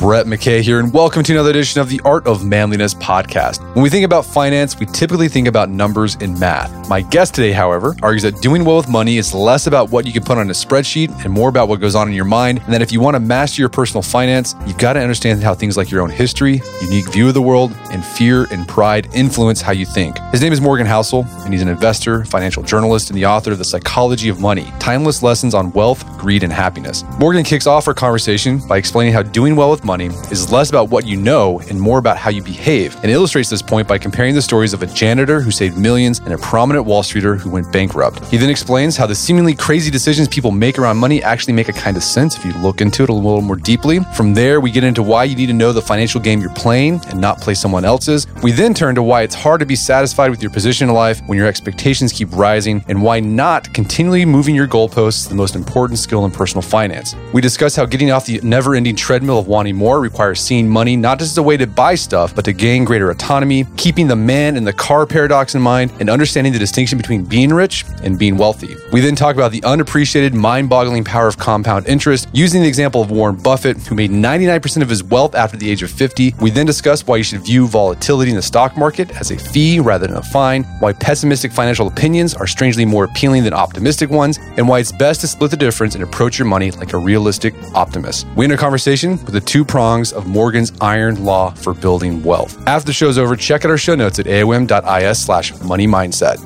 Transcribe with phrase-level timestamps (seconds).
[0.00, 3.62] Brett McKay here, and welcome to another edition of the Art of Manliness podcast.
[3.74, 6.88] When we think about finance, we typically think about numbers and math.
[6.88, 10.12] My guest today, however, argues that doing well with money is less about what you
[10.14, 12.72] can put on a spreadsheet and more about what goes on in your mind, and
[12.72, 15.76] that if you want to master your personal finance, you've got to understand how things
[15.76, 19.72] like your own history, unique view of the world, and fear and pride influence how
[19.72, 20.16] you think.
[20.32, 23.58] His name is Morgan Housel, and he's an investor, financial journalist, and the author of
[23.58, 27.04] The Psychology of Money Timeless Lessons on Wealth, Greed, and Happiness.
[27.18, 30.88] Morgan kicks off our conversation by explaining how doing well with money is less about
[30.88, 34.36] what you know and more about how you behave, and illustrates this point by comparing
[34.36, 37.72] the stories of a janitor who saved millions and a prominent Wall Streeter who went
[37.72, 38.24] bankrupt.
[38.26, 41.72] He then explains how the seemingly crazy decisions people make around money actually make a
[41.72, 43.98] kind of sense if you look into it a little more deeply.
[44.14, 47.00] From there, we get into why you need to know the financial game you're playing
[47.08, 48.26] and not play someone else's.
[48.44, 51.20] We then turn to why it's hard to be satisfied with your position in life
[51.26, 55.56] when your expectations keep rising, and why not continually moving your goalposts is the most
[55.56, 57.16] important skill in personal finance.
[57.32, 60.94] We discuss how getting off the never ending treadmill of wanting more requires seeing money
[60.94, 64.14] not just as a way to buy stuff, but to gain greater autonomy, keeping the
[64.14, 68.18] man in the car paradox in mind, and understanding the distinction between being rich and
[68.18, 68.76] being wealthy.
[68.92, 73.00] We then talk about the unappreciated, mind boggling power of compound interest, using the example
[73.00, 76.34] of Warren Buffett, who made 99% of his wealth after the age of 50.
[76.42, 79.80] We then discuss why you should view volatility in the stock market as a fee
[79.80, 84.38] rather than a fine, why pessimistic financial opinions are strangely more appealing than optimistic ones,
[84.58, 87.54] and why it's best to split the difference and approach your money like a realistic
[87.74, 88.26] optimist.
[88.36, 92.60] We end our conversation with the two prongs of Morgan's iron law for building wealth.
[92.66, 96.38] After the show's over, check out our show notes at aom.is slash money mindset.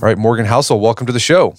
[0.00, 1.54] All right, Morgan Housel, welcome to the show.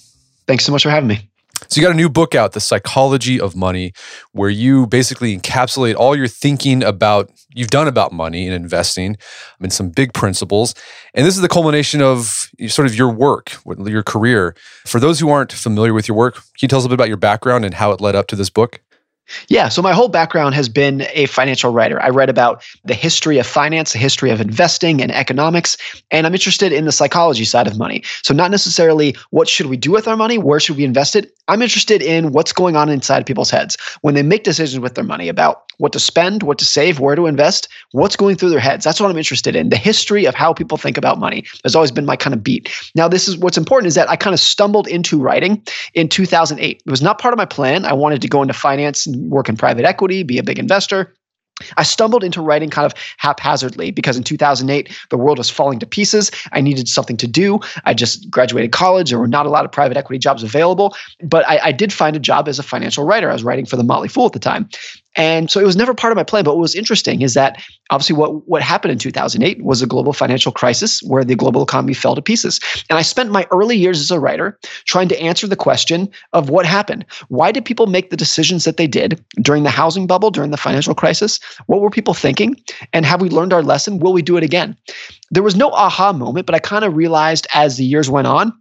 [0.46, 1.28] Thanks so much for having me.
[1.68, 3.92] So, you got a new book out, The Psychology of Money,
[4.32, 9.62] where you basically encapsulate all your thinking about you've done about money and investing I
[9.62, 10.74] mean, some big principles.
[11.14, 14.54] And this is the culmination of sort of your work, your career.
[14.86, 17.08] For those who aren't familiar with your work, can you tell us a bit about
[17.08, 18.80] your background and how it led up to this book?
[19.48, 22.00] Yeah, so my whole background has been a financial writer.
[22.02, 25.76] I read about the history of finance, the history of investing and economics,
[26.10, 28.02] and I'm interested in the psychology side of money.
[28.22, 31.34] So not necessarily what should we do with our money, where should we invest it?
[31.48, 35.04] I'm interested in what's going on inside people's heads when they make decisions with their
[35.04, 38.60] money about what to spend, what to save, where to invest, what's going through their
[38.60, 38.84] heads.
[38.84, 39.68] That's what I'm interested in.
[39.68, 42.70] The history of how people think about money has always been my kind of beat.
[42.94, 45.62] Now, this is what's important is that I kind of stumbled into writing
[45.94, 46.82] in 2008.
[46.84, 47.84] It was not part of my plan.
[47.84, 51.14] I wanted to go into finance and work in private equity, be a big investor.
[51.76, 55.86] I stumbled into writing kind of haphazardly because in 2008, the world was falling to
[55.86, 56.30] pieces.
[56.52, 57.60] I needed something to do.
[57.84, 59.10] I just graduated college.
[59.10, 62.16] There were not a lot of private equity jobs available, but I, I did find
[62.16, 63.30] a job as a financial writer.
[63.30, 64.68] I was writing for the Motley Fool at the time.
[65.16, 66.44] And so it was never part of my plan.
[66.44, 70.12] But what was interesting is that obviously what, what happened in 2008 was a global
[70.12, 72.60] financial crisis where the global economy fell to pieces.
[72.90, 76.50] And I spent my early years as a writer trying to answer the question of
[76.50, 77.04] what happened.
[77.28, 80.56] Why did people make the decisions that they did during the housing bubble, during the
[80.56, 81.38] financial crisis?
[81.66, 82.56] What were people thinking?
[82.92, 83.98] And have we learned our lesson?
[83.98, 84.76] Will we do it again?
[85.30, 88.52] There was no aha moment, but I kind of realized as the years went on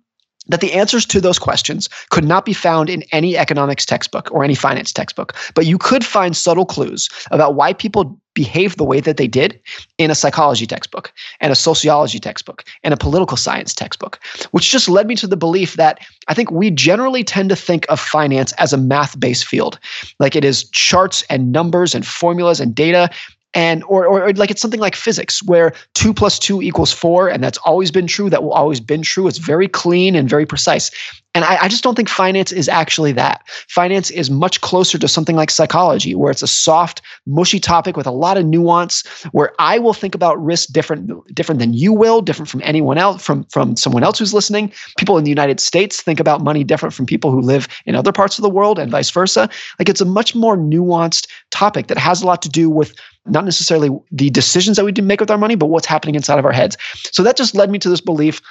[0.48, 4.44] that the answers to those questions could not be found in any economics textbook or
[4.44, 9.00] any finance textbook, but you could find subtle clues about why people behave the way
[9.00, 9.60] that they did
[9.98, 14.20] in a psychology textbook and a sociology textbook and a political science textbook,
[14.52, 17.86] which just led me to the belief that I think we generally tend to think
[17.90, 19.80] of finance as a math based field.
[20.20, 23.10] Like it is charts and numbers and formulas and data
[23.54, 27.44] and or, or, like it's something like physics where two plus two equals four and
[27.44, 29.28] that's always been true that will always been true.
[29.28, 30.90] It's very clean and very precise.
[31.36, 33.42] And I, I, just don't think finance is actually that.
[33.68, 38.06] Finance is much closer to something like psychology where it's a soft mushy topic with
[38.06, 42.22] a lot of nuance where i will think about risk different different than you will
[42.22, 44.72] different from anyone else from from someone else who's listening.
[44.98, 48.12] People in the united states think about money different from people who live in other
[48.12, 49.50] parts of the world and vice versa.
[49.80, 52.96] Like it's a much more nuanced topic that has a lot to do with
[53.26, 56.46] not necessarily the decisions that we make with our money, but what's happening inside of
[56.46, 56.78] our heads.
[57.12, 58.42] So that just led me to this belief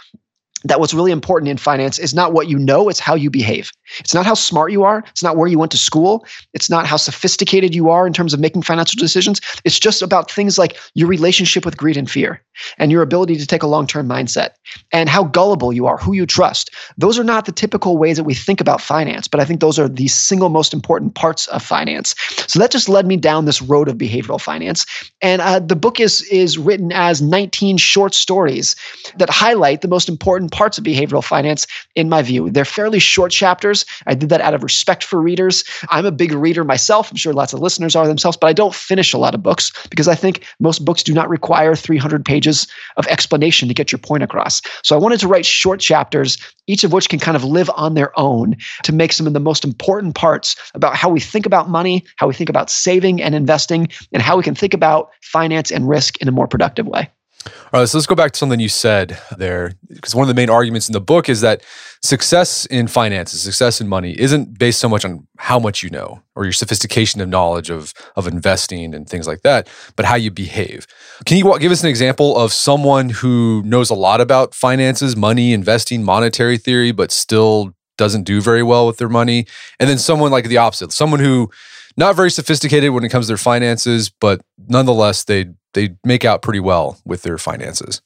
[0.64, 3.70] that what's really important in finance is not what you know, it's how you behave.
[3.98, 5.04] It's not how smart you are.
[5.10, 6.26] It's not where you went to school.
[6.54, 9.40] It's not how sophisticated you are in terms of making financial decisions.
[9.64, 12.42] It's just about things like your relationship with greed and fear
[12.78, 14.50] and your ability to take a long term mindset
[14.92, 16.70] and how gullible you are, who you trust.
[16.96, 19.78] Those are not the typical ways that we think about finance, but I think those
[19.78, 22.14] are the single most important parts of finance.
[22.46, 24.86] So that just led me down this road of behavioral finance.
[25.20, 28.76] And uh, the book is, is written as 19 short stories
[29.18, 31.66] that highlight the most important parts of behavioral finance,
[31.96, 32.50] in my view.
[32.50, 33.84] They're fairly short chapters.
[34.06, 35.64] I did that out of respect for readers.
[35.88, 37.10] I'm a big reader myself.
[37.10, 39.72] I'm sure lots of listeners are themselves, but I don't finish a lot of books
[39.88, 43.98] because I think most books do not require 300 pages of explanation to get your
[43.98, 44.62] point across.
[44.84, 47.94] So I wanted to write short chapters, each of which can kind of live on
[47.94, 51.68] their own to make some of the most important parts about how we think about
[51.68, 55.70] money, how we think about saving and investing, and how we can think about finance
[55.70, 57.08] and risk in a more productive way.
[57.46, 60.34] All right, so let's go back to something you said there, because one of the
[60.34, 61.62] main arguments in the book is that
[62.02, 66.22] success in finances, success in money, isn't based so much on how much you know
[66.34, 70.30] or your sophistication of knowledge of of investing and things like that, but how you
[70.30, 70.86] behave.
[71.24, 75.52] Can you give us an example of someone who knows a lot about finances, money,
[75.52, 79.46] investing, monetary theory, but still doesn't do very well with their money,
[79.78, 81.50] and then someone like the opposite, someone who
[81.96, 86.42] not very sophisticated when it comes to their finances, but nonetheless they they make out
[86.42, 88.02] pretty well with their finances.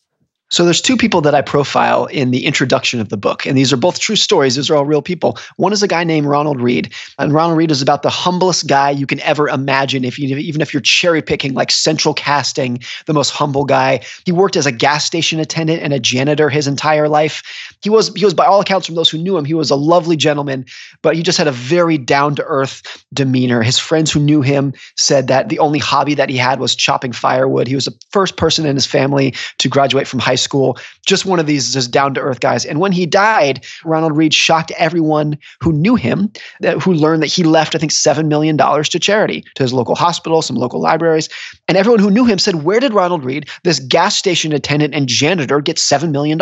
[0.49, 3.73] So there's two people that I profile in the introduction of the book, and these
[3.73, 4.55] are both true stories.
[4.55, 5.39] These are all real people.
[5.57, 8.91] One is a guy named Ronald Read, and Ronald Read is about the humblest guy
[8.91, 10.05] you can ever imagine.
[10.05, 14.01] If you even if you're cherry picking like central casting, the most humble guy.
[14.25, 17.43] He worked as a gas station attendant and a janitor his entire life.
[17.83, 19.77] He was he was by all accounts from those who knew him, he was a
[19.77, 20.65] lovely gentleman,
[21.03, 23.63] but he just had a very down to earth demeanor.
[23.63, 27.11] His friends who knew him said that the only hobby that he had was chopping
[27.11, 27.67] firewood.
[27.67, 31.39] He was the first person in his family to graduate from high school, just one
[31.39, 32.65] of these just down to earth guys.
[32.65, 37.29] And when he died, Ronald Read shocked everyone who knew him, that, who learned that
[37.29, 41.29] he left, I think, $7 million to charity, to his local hospital, some local libraries.
[41.69, 45.09] And everyone who knew him said, Where did Ronald Read, this gas station attendant and
[45.09, 46.39] janitor, get $7 million?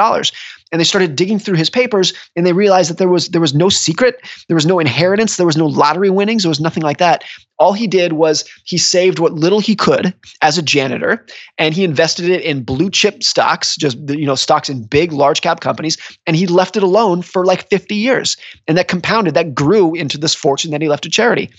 [0.75, 3.55] And they started digging through his papers and they realized that there was there was
[3.55, 6.99] no secret there was no inheritance there was no lottery winnings there was nothing like
[6.99, 7.23] that.
[7.61, 10.13] All he did was he saved what little he could
[10.43, 11.25] as a janitor
[11.59, 15.43] and he invested it in blue chip stocks just you know stocks in big large
[15.43, 18.37] cap companies and he left it alone for like 50 years.
[18.67, 21.51] And that compounded that grew into this fortune that he left to charity.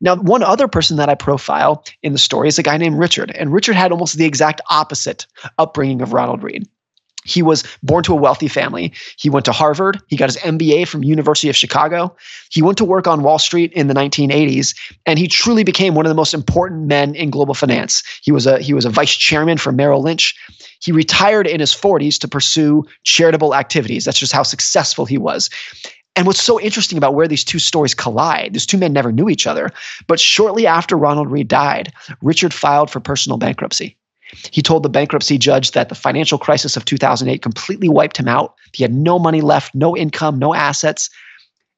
[0.00, 3.30] Now one other person that i profile in the story is a guy named richard
[3.30, 5.24] and richard had almost the exact opposite
[5.58, 6.66] upbringing of ronald read
[7.26, 8.92] he was born to a wealthy family.
[9.18, 10.00] He went to Harvard.
[10.08, 12.16] He got his MBA from University of Chicago.
[12.50, 14.74] He went to work on Wall Street in the 1980s,
[15.04, 18.02] and he truly became one of the most important men in global finance.
[18.22, 20.34] He was a he was a vice chairman for Merrill Lynch.
[20.80, 24.04] He retired in his 40s to pursue charitable activities.
[24.04, 25.50] That's just how successful he was.
[26.16, 29.28] And what's so interesting about where these two stories collide, these two men never knew
[29.28, 29.70] each other,
[30.06, 33.95] but shortly after Ronald Read died, Richard filed for personal bankruptcy.
[34.50, 38.54] He told the bankruptcy judge that the financial crisis of 2008 completely wiped him out.
[38.72, 41.10] He had no money left, no income, no assets.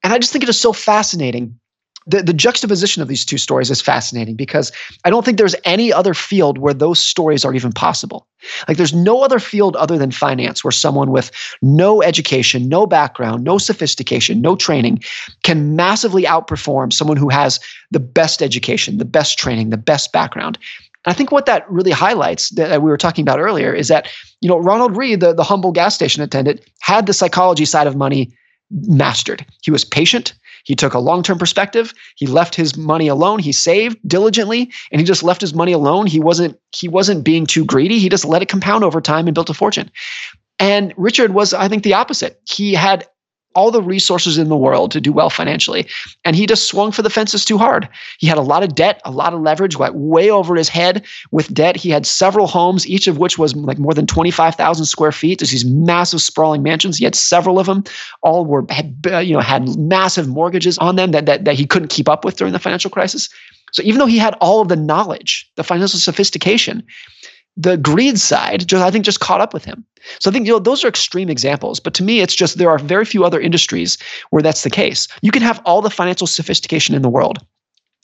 [0.02, 1.58] And I just think it is so fascinating.
[2.06, 4.72] The, the juxtaposition of these two stories is fascinating because
[5.04, 8.26] I don't think there's any other field where those stories are even possible.
[8.66, 11.30] Like, there's no other field other than finance where someone with
[11.60, 15.02] no education, no background, no sophistication, no training
[15.42, 17.60] can massively outperform someone who has
[17.90, 20.56] the best education, the best training, the best background.
[21.04, 24.08] I think what that really highlights that we were talking about earlier is that,
[24.40, 27.96] you know, Ronald Read, the, the humble gas station attendant, had the psychology side of
[27.96, 28.32] money
[28.70, 29.46] mastered.
[29.62, 30.34] He was patient.
[30.64, 31.94] He took a long term perspective.
[32.16, 33.38] He left his money alone.
[33.38, 36.06] He saved diligently and he just left his money alone.
[36.06, 37.98] He wasn't he wasn't being too greedy.
[37.98, 39.90] He just let it compound over time and built a fortune.
[40.58, 42.40] And Richard was, I think, the opposite.
[42.48, 43.06] He had
[43.54, 45.86] all the resources in the world to do well financially.
[46.24, 47.88] And he just swung for the fences too hard.
[48.18, 51.04] He had a lot of debt, a lot of leverage, went way over his head
[51.30, 51.76] with debt.
[51.76, 55.38] He had several homes, each of which was like more than 25,000 square feet.
[55.38, 56.98] There's these massive sprawling mansions.
[56.98, 57.84] He had several of them.
[58.22, 61.66] All were, had, uh, you know, had massive mortgages on them that, that, that he
[61.66, 63.28] couldn't keep up with during the financial crisis.
[63.72, 66.82] So even though he had all of the knowledge, the financial sophistication,
[67.58, 69.84] the greed side just i think just caught up with him
[70.20, 72.70] so i think you know those are extreme examples but to me it's just there
[72.70, 73.98] are very few other industries
[74.30, 77.44] where that's the case you can have all the financial sophistication in the world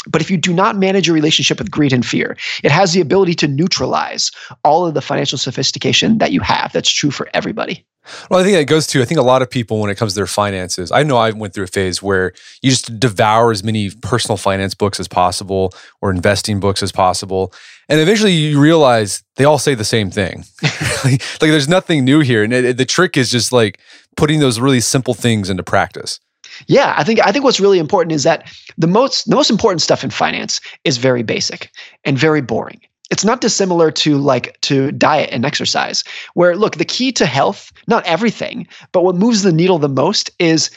[0.06, 3.00] but if you do not manage your relationship with greed and fear, it has the
[3.00, 4.30] ability to neutralize
[4.62, 6.72] all of the financial sophistication that you have.
[6.72, 7.86] That's true for everybody.
[8.30, 10.12] Well, I think it goes to, I think a lot of people, when it comes
[10.12, 13.64] to their finances, I know I went through a phase where you just devour as
[13.64, 17.54] many personal finance books as possible or investing books as possible.
[17.88, 20.44] And eventually you realize they all say the same thing.
[20.62, 21.04] like,
[21.40, 22.42] like, there's nothing new here.
[22.42, 23.80] And it, the trick is just like
[24.16, 26.20] putting those really simple things into practice.
[26.66, 28.48] Yeah, I think I think what's really important is that
[28.78, 31.70] the most the most important stuff in finance is very basic
[32.04, 36.84] and very boring it's not dissimilar to like to diet and exercise where look the
[36.84, 40.70] key to health not everything but what moves the needle the most is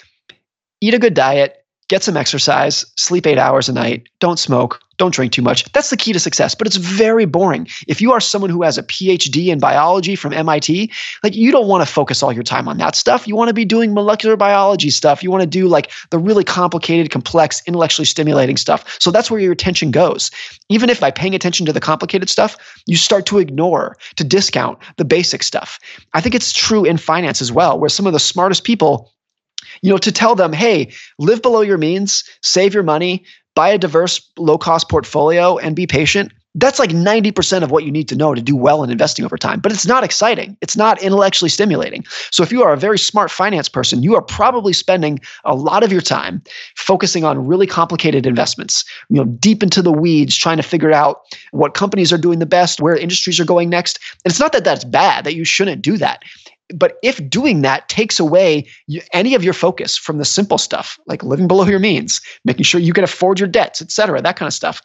[0.81, 5.13] eat a good diet get some exercise sleep eight hours a night don't smoke don't
[5.13, 5.63] drink too much.
[5.73, 7.67] That's the key to success, but it's very boring.
[7.87, 10.91] If you are someone who has a PhD in biology from MIT,
[11.23, 13.27] like you don't want to focus all your time on that stuff.
[13.27, 15.21] You want to be doing molecular biology stuff.
[15.21, 18.97] You want to do like the really complicated, complex, intellectually stimulating stuff.
[18.99, 20.31] So that's where your attention goes.
[20.69, 24.79] Even if by paying attention to the complicated stuff, you start to ignore, to discount
[24.97, 25.79] the basic stuff.
[26.13, 29.11] I think it's true in finance as well, where some of the smartest people
[29.81, 33.23] you know to tell them hey live below your means save your money
[33.57, 37.91] buy a diverse low cost portfolio and be patient that's like 90% of what you
[37.91, 39.59] need to know to do well in investing over time.
[39.59, 40.57] But it's not exciting.
[40.59, 42.03] It's not intellectually stimulating.
[42.31, 45.83] So if you are a very smart finance person you are probably spending a lot
[45.83, 46.41] of your time
[46.75, 51.21] focusing on really complicated investments you know deep into the weeds trying to figure out
[51.51, 53.99] what companies are doing the best where industries are going next.
[54.25, 56.23] And it's not that that's bad that you shouldn't do that
[56.75, 58.67] but if doing that takes away
[59.13, 62.81] any of your focus from the simple stuff like living below your means making sure
[62.81, 64.81] you can afford your debts et cetera that kind of stuff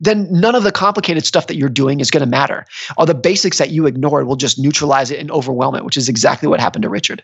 [0.00, 2.64] then none of the complicated stuff that you're doing is going to matter.
[2.96, 6.08] All the basics that you ignored will just neutralize it and overwhelm it, which is
[6.08, 7.22] exactly what happened to Richard.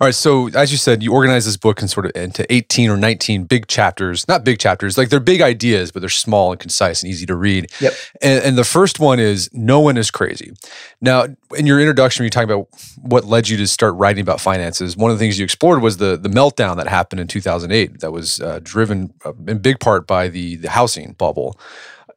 [0.00, 0.14] All right.
[0.14, 3.44] So, as you said, you organize this book in sort of into 18 or 19
[3.44, 7.10] big chapters, not big chapters, like they're big ideas, but they're small and concise and
[7.10, 7.70] easy to read.
[7.80, 7.92] Yep.
[8.22, 10.52] And, and the first one is No One is Crazy.
[11.00, 12.68] Now, in your introduction, you talk about
[13.02, 14.96] what led you to start writing about finances.
[14.96, 18.12] One of the things you explored was the, the meltdown that happened in 2008 that
[18.12, 21.58] was uh, driven uh, in big part by the, the housing bubble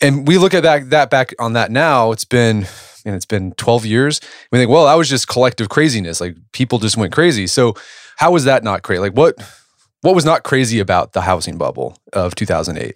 [0.01, 2.11] and we look at that that back on that now.
[2.11, 2.67] It's been
[3.05, 4.21] and it's been 12 years.
[4.51, 6.21] We think, well, that was just collective craziness.
[6.21, 7.47] Like people just went crazy.
[7.47, 7.75] So
[8.17, 8.99] how was that not crazy?
[8.99, 9.35] Like what
[10.01, 12.95] what was not crazy about the housing bubble of 2008?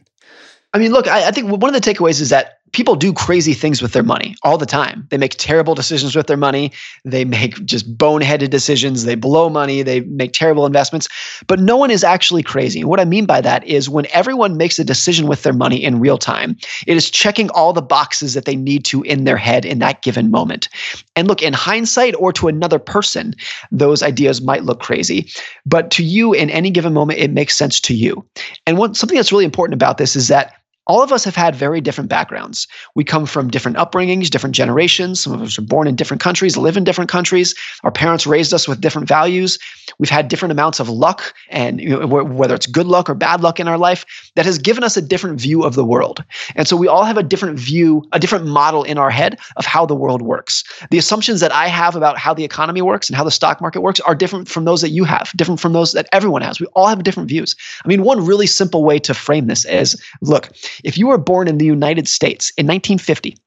[0.74, 3.54] I mean, look, I, I think one of the takeaways is that people do crazy
[3.54, 5.08] things with their money all the time.
[5.10, 6.72] They make terrible decisions with their money.
[7.06, 9.06] They make just boneheaded decisions.
[9.06, 9.84] They blow money.
[9.84, 11.08] They make terrible investments.
[11.48, 12.82] But no one is actually crazy.
[12.82, 15.84] And what I mean by that is when everyone makes a decision with their money
[15.84, 19.38] in real time, it is checking all the boxes that they need to in their
[19.38, 20.68] head in that given moment.
[21.16, 23.36] And look, in hindsight or to another person,
[23.72, 25.30] those ideas might look crazy.
[25.66, 28.26] But to you, in any given moment, it makes sense to you.
[28.66, 30.56] And what, something that's really important about this is that
[30.88, 32.68] all of us have had very different backgrounds.
[32.96, 35.22] We come from different upbringings, different generations.
[35.22, 37.56] Some of us are born in different countries, live in different countries.
[37.84, 39.60] Our parents raised us with different values.
[40.00, 43.42] We've had different amounts of luck, and you know, whether it's good luck or bad
[43.42, 46.24] luck in our life, that has given us a different view of the world.
[46.56, 49.66] And so we all have a different view, a different model in our head of
[49.66, 50.64] how the world works.
[50.90, 53.82] The assumptions that I have about how the economy works and how the stock market
[53.82, 56.60] works are different from those that you have, different from those that everyone has.
[56.60, 57.56] We all have different views.
[57.86, 60.50] I mean, one really simple way to frame this is look,
[60.84, 63.38] if you were born in the United States in 1950,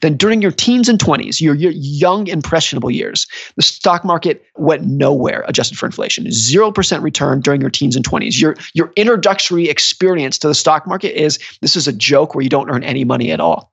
[0.00, 3.26] then during your teens and 20s, your, your young, impressionable years,
[3.56, 6.24] the stock market went nowhere adjusted for inflation.
[6.26, 8.40] 0% return during your teens and 20s.
[8.40, 12.50] Your, your introductory experience to the stock market is this is a joke where you
[12.50, 13.72] don't earn any money at all.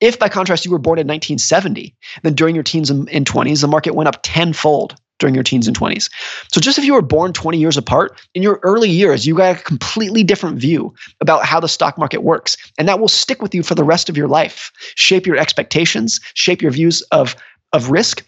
[0.00, 3.68] If, by contrast, you were born in 1970, then during your teens and 20s, the
[3.68, 6.10] market went up tenfold during your teens and 20s.
[6.52, 9.56] So just if you were born 20 years apart, in your early years, you got
[9.56, 12.56] a completely different view about how the stock market works.
[12.78, 16.18] And that will stick with you for the rest of your life, shape your expectations,
[16.34, 17.36] shape your views of,
[17.72, 18.26] of risk.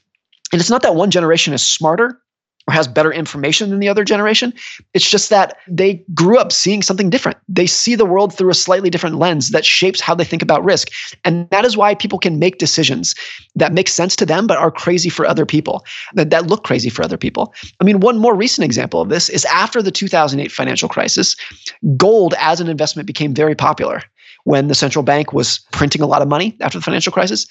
[0.52, 2.21] And it's not that one generation is smarter
[2.68, 4.52] or has better information than the other generation.
[4.94, 7.38] It's just that they grew up seeing something different.
[7.48, 10.64] They see the world through a slightly different lens that shapes how they think about
[10.64, 10.90] risk.
[11.24, 13.14] And that is why people can make decisions
[13.56, 16.88] that make sense to them, but are crazy for other people, that, that look crazy
[16.88, 17.52] for other people.
[17.80, 21.36] I mean, one more recent example of this is after the 2008 financial crisis,
[21.96, 24.02] gold as an investment became very popular
[24.44, 27.46] when the central bank was printing a lot of money after the financial crisis.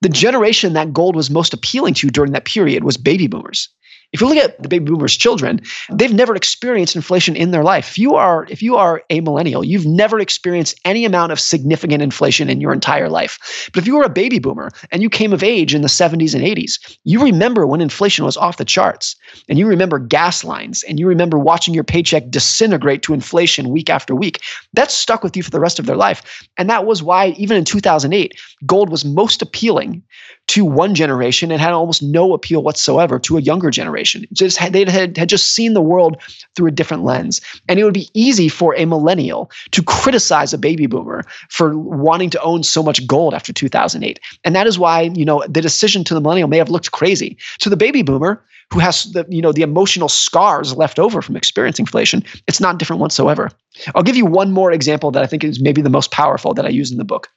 [0.00, 3.68] The generation that gold was most appealing to during that period was baby boomers.
[4.12, 5.60] If you look at the baby boomers' children,
[5.92, 7.90] they've never experienced inflation in their life.
[7.90, 12.02] If you are if you are a millennial, you've never experienced any amount of significant
[12.02, 13.70] inflation in your entire life.
[13.72, 16.34] But if you were a baby boomer and you came of age in the 70s
[16.34, 19.14] and 80s, you remember when inflation was off the charts.
[19.48, 23.90] And you remember gas lines and you remember watching your paycheck disintegrate to inflation week
[23.90, 24.42] after week.
[24.72, 26.48] That stuck with you for the rest of their life.
[26.56, 30.02] And that was why even in 2008, gold was most appealing
[30.50, 34.26] to one generation and had almost no appeal whatsoever to a younger generation.
[34.32, 36.20] Just they had, had just seen the world
[36.56, 37.40] through a different lens.
[37.68, 42.30] And it would be easy for a millennial to criticize a baby boomer for wanting
[42.30, 44.18] to own so much gold after 2008.
[44.44, 47.36] And that is why, you know, the decision to the millennial may have looked crazy.
[47.60, 51.36] To the baby boomer, who has the, you know, the emotional scars left over from
[51.36, 53.52] experiencing inflation, it's not different whatsoever.
[53.94, 56.66] I'll give you one more example that I think is maybe the most powerful that
[56.66, 57.28] I use in the book.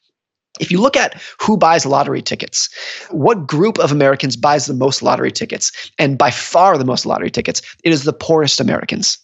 [0.59, 2.69] If you look at who buys lottery tickets,
[3.09, 5.71] what group of Americans buys the most lottery tickets?
[5.97, 9.17] And by far the most lottery tickets, it is the poorest Americans.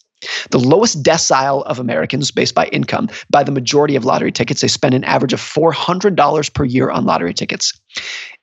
[0.50, 4.68] The lowest decile of Americans, based by income, by the majority of lottery tickets, they
[4.68, 7.72] spend an average of $400 per year on lottery tickets.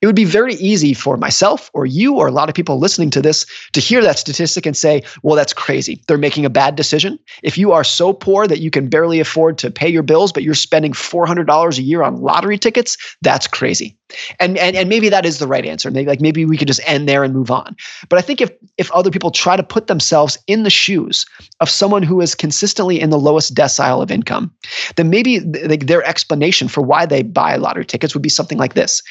[0.01, 3.09] It would be very easy for myself or you or a lot of people listening
[3.11, 6.03] to this to hear that statistic and say, well, that's crazy.
[6.07, 7.17] They're making a bad decision.
[7.41, 10.43] If you are so poor that you can barely afford to pay your bills, but
[10.43, 13.97] you're spending $400 a year on lottery tickets, that's crazy.
[14.39, 15.91] And, and, and maybe that is the right answer.
[15.91, 17.75] Maybe like maybe we could just end there and move on.
[18.07, 21.25] But I think if if other people try to put themselves in the shoes
[21.59, 24.53] of someone who is consistently in the lowest decile of income,
[24.95, 28.75] then maybe th- their explanation for why they buy lottery tickets would be something like
[28.75, 29.01] this.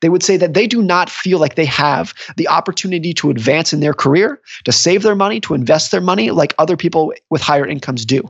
[0.00, 3.72] They would say that they do not feel like they have the opportunity to advance
[3.72, 7.42] in their career, to save their money, to invest their money like other people with
[7.42, 8.22] higher incomes do.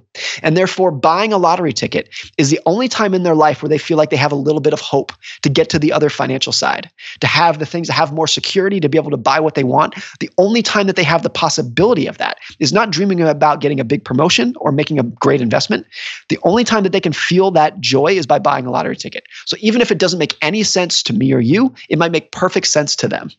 [0.43, 2.09] And therefore, buying a lottery ticket
[2.39, 4.61] is the only time in their life where they feel like they have a little
[4.61, 7.93] bit of hope to get to the other financial side, to have the things, to
[7.93, 9.95] have more security, to be able to buy what they want.
[10.21, 13.81] The only time that they have the possibility of that is not dreaming about getting
[13.81, 15.87] a big promotion or making a great investment.
[16.29, 19.25] The only time that they can feel that joy is by buying a lottery ticket.
[19.47, 22.33] So even if it doesn't make any sense to me or you, it might make
[22.33, 23.31] perfect sense to them.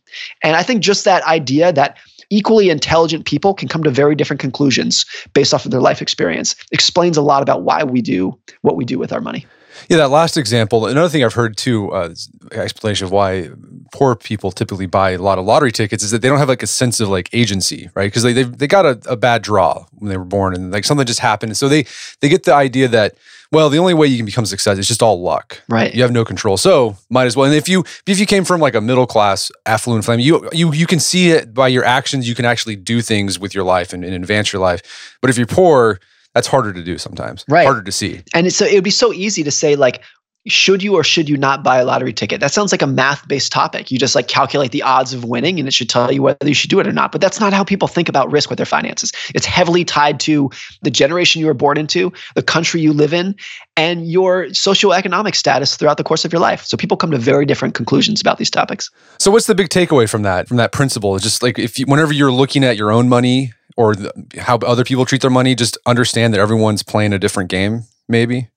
[0.43, 1.97] And I think just that idea that
[2.29, 6.55] equally intelligent people can come to very different conclusions based off of their life experience
[6.71, 9.45] explains a lot about why we do what we do with our money.
[9.89, 10.85] Yeah, that last example.
[10.85, 12.13] Another thing I've heard too, uh,
[12.51, 13.49] explanation of why
[13.91, 16.63] poor people typically buy a lot of lottery tickets is that they don't have like
[16.63, 18.07] a sense of like agency, right?
[18.07, 20.85] Because they they they got a, a bad draw when they were born, and like
[20.85, 21.85] something just happened, so they
[22.21, 23.15] they get the idea that
[23.51, 25.61] well, the only way you can become successful is just all luck.
[25.69, 25.93] Right.
[25.93, 26.57] You have no control.
[26.57, 27.45] So might as well.
[27.45, 30.73] And if you if you came from like a middle class affluent family, you you
[30.73, 32.27] you can see it by your actions.
[32.27, 35.17] You can actually do things with your life and, and advance your life.
[35.21, 35.99] But if you're poor,
[36.37, 37.43] that's harder to do sometimes.
[37.47, 37.65] Right.
[37.65, 38.21] Harder to see.
[38.35, 40.03] And so it would be so easy to say like,
[40.47, 42.39] should you or should you not buy a lottery ticket?
[42.39, 43.91] That sounds like a math based topic.
[43.91, 46.53] You just like calculate the odds of winning and it should tell you whether you
[46.53, 47.11] should do it or not.
[47.11, 49.11] But that's not how people think about risk with their finances.
[49.33, 50.49] It's heavily tied to
[50.81, 53.35] the generation you were born into, the country you live in,
[53.75, 56.65] and your socioeconomic status throughout the course of your life.
[56.65, 58.89] So people come to very different conclusions about these topics.
[59.19, 61.15] So what's the big takeaway from that, from that principle?
[61.15, 64.57] It's just like if you, whenever you're looking at your own money or the, how
[64.57, 68.49] other people treat their money, just understand that everyone's playing a different game, maybe?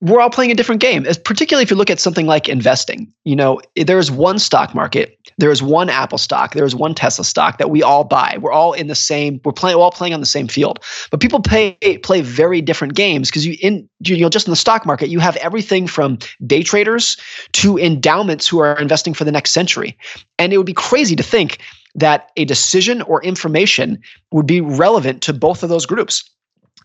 [0.00, 3.12] We're all playing a different game particularly if you look at something like investing.
[3.24, 6.94] You know there is one stock market there is one apple stock there is one
[6.94, 8.38] tesla stock that we all buy.
[8.40, 10.80] We're all in the same we're playing we're all playing on the same field.
[11.10, 14.56] But people play play very different games because you in you know just in the
[14.56, 17.16] stock market you have everything from day traders
[17.52, 19.96] to endowments who are investing for the next century.
[20.38, 21.58] And it would be crazy to think
[21.94, 26.28] that a decision or information would be relevant to both of those groups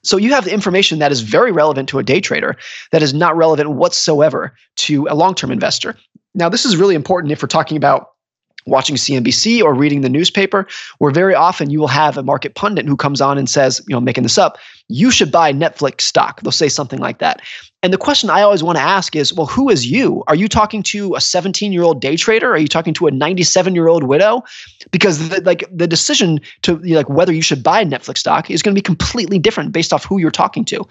[0.05, 2.55] so you have the information that is very relevant to a day trader
[2.91, 5.95] that is not relevant whatsoever to a long-term investor.
[6.35, 8.11] Now, this is really important if we're talking about
[8.65, 12.87] watching CNBC or reading the newspaper, where very often you will have a market pundit
[12.87, 16.41] who comes on and says, you know, making this up, you should buy Netflix stock.
[16.41, 17.41] They'll say something like that.
[17.83, 20.23] And the question I always want to ask is, well, who is you?
[20.27, 22.51] Are you talking to a 17 year old day trader?
[22.51, 24.43] Are you talking to a 97 year old widow?
[24.89, 28.49] Because the, like the decision to you know, like whether you should buy Netflix stock
[28.49, 30.83] is going to be completely different based off who you're talking to.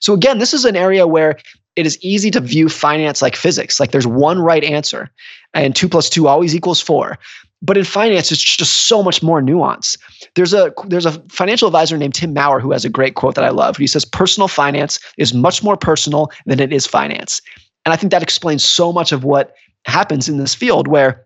[0.00, 1.38] So again, this is an area where
[1.76, 3.80] it is easy to view finance like physics.
[3.80, 5.10] Like there's one right answer,
[5.54, 7.18] and two plus two always equals four.
[7.62, 9.96] But in finance, it's just so much more nuance.
[10.34, 13.44] There's a there's a financial advisor named Tim Maurer who has a great quote that
[13.44, 13.76] I love.
[13.78, 17.40] He says, "Personal finance is much more personal than it is finance,"
[17.86, 19.54] and I think that explains so much of what
[19.86, 21.24] happens in this field where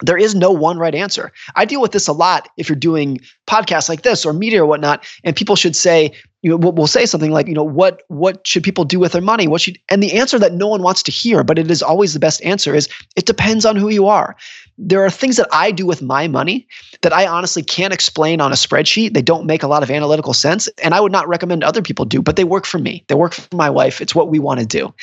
[0.00, 1.32] there is no one right answer.
[1.56, 4.66] I deal with this a lot if you're doing podcasts like this or media or
[4.66, 6.12] whatnot, and people should say,
[6.42, 9.22] you know, we'll, say something like, you know, what what should people do with their
[9.22, 9.48] money?
[9.48, 12.14] What should and the answer that no one wants to hear, but it is always
[12.14, 14.36] the best answer is it depends on who you are.
[14.78, 16.66] There are things that I do with my money
[17.02, 19.12] that I honestly can't explain on a spreadsheet.
[19.12, 22.04] They don't make a lot of analytical sense, and I would not recommend other people
[22.04, 23.04] do, but they work for me.
[23.08, 24.00] They work for my wife.
[24.00, 24.94] It's what we want to do.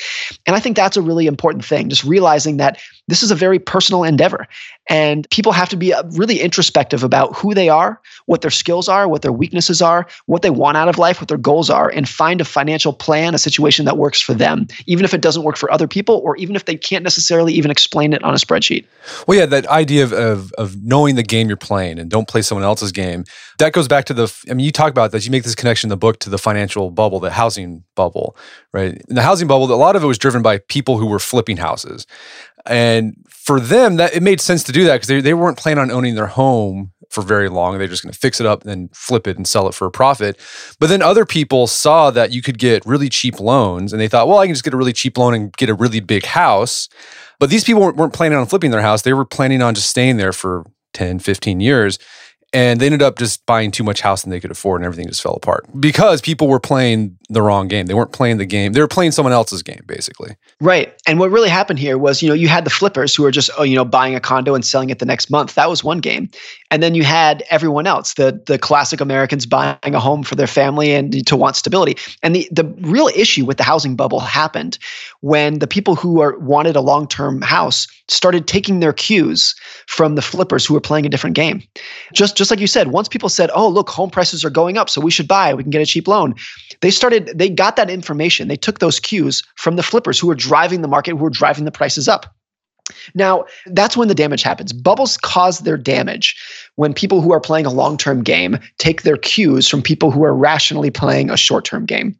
[0.46, 3.58] And I think that's a really important thing, just realizing that this is a very
[3.58, 4.48] personal endeavor.
[4.88, 8.88] And people have to be uh, really introspective about who they are, what their skills
[8.88, 11.88] are, what their weaknesses are, what they want out of life, what their goals are,
[11.90, 15.42] and find a financial plan, a situation that works for them, even if it doesn't
[15.42, 18.38] work for other people, or even if they can't necessarily even explain it on a
[18.38, 18.86] spreadsheet.
[19.26, 22.42] Well, yeah, that idea of, of, of knowing the game you're playing and don't play
[22.42, 23.24] someone else's game,
[23.58, 25.88] that goes back to the, I mean, you talk about that, you make this connection
[25.88, 28.36] in the book to the financial bubble, the housing bubble,
[28.72, 29.00] right?
[29.08, 31.56] In the housing bubble, a lot of it was driven by people who were flipping
[31.56, 32.06] houses.
[32.66, 35.80] And for them, that it made sense to do that because they, they weren't planning
[35.80, 37.78] on owning their home for very long.
[37.78, 39.86] They're just going to fix it up and then flip it and sell it for
[39.86, 40.38] a profit.
[40.80, 44.26] But then other people saw that you could get really cheap loans and they thought,
[44.26, 46.88] well, I can just get a really cheap loan and get a really big house.
[47.38, 49.02] But these people weren't, planning on flipping their house.
[49.02, 51.98] They were planning on just staying there for 10, 15 years.
[52.52, 55.06] And they ended up just buying too much house than they could afford and everything
[55.08, 55.66] just fell apart.
[55.78, 57.86] Because people were playing the wrong game.
[57.86, 58.72] They weren't playing the game.
[58.72, 60.36] They were playing someone else's game basically.
[60.60, 60.94] Right.
[61.06, 63.50] And what really happened here was you know you had the flippers who were just
[63.58, 65.54] oh, you know buying a condo and selling it the next month.
[65.54, 66.30] That was one game.
[66.70, 70.46] And then you had everyone else the the classic americans buying a home for their
[70.46, 71.96] family and to want stability.
[72.22, 74.78] And the the real issue with the housing bubble happened
[75.20, 79.54] when the people who are wanted a long-term house started taking their cues
[79.86, 81.62] from the flippers who were playing a different game
[82.12, 84.88] just just like you said, once people said, "Oh, look, home prices are going up,
[84.90, 85.54] so we should buy.
[85.54, 86.34] We can get a cheap loan."
[86.80, 87.30] They started.
[87.34, 88.48] They got that information.
[88.48, 91.64] They took those cues from the flippers who were driving the market, who were driving
[91.64, 92.34] the prices up.
[93.14, 94.72] Now, that's when the damage happens.
[94.72, 96.36] Bubbles cause their damage
[96.76, 100.24] when people who are playing a long term game take their cues from people who
[100.24, 102.16] are rationally playing a short term game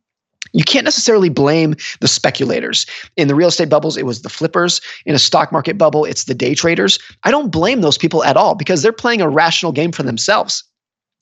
[0.56, 2.86] you can't necessarily blame the speculators.
[3.16, 4.80] In the real estate bubbles, it was the flippers.
[5.04, 6.98] In a stock market bubble, it's the day traders.
[7.24, 10.64] I don't blame those people at all because they're playing a rational game for themselves.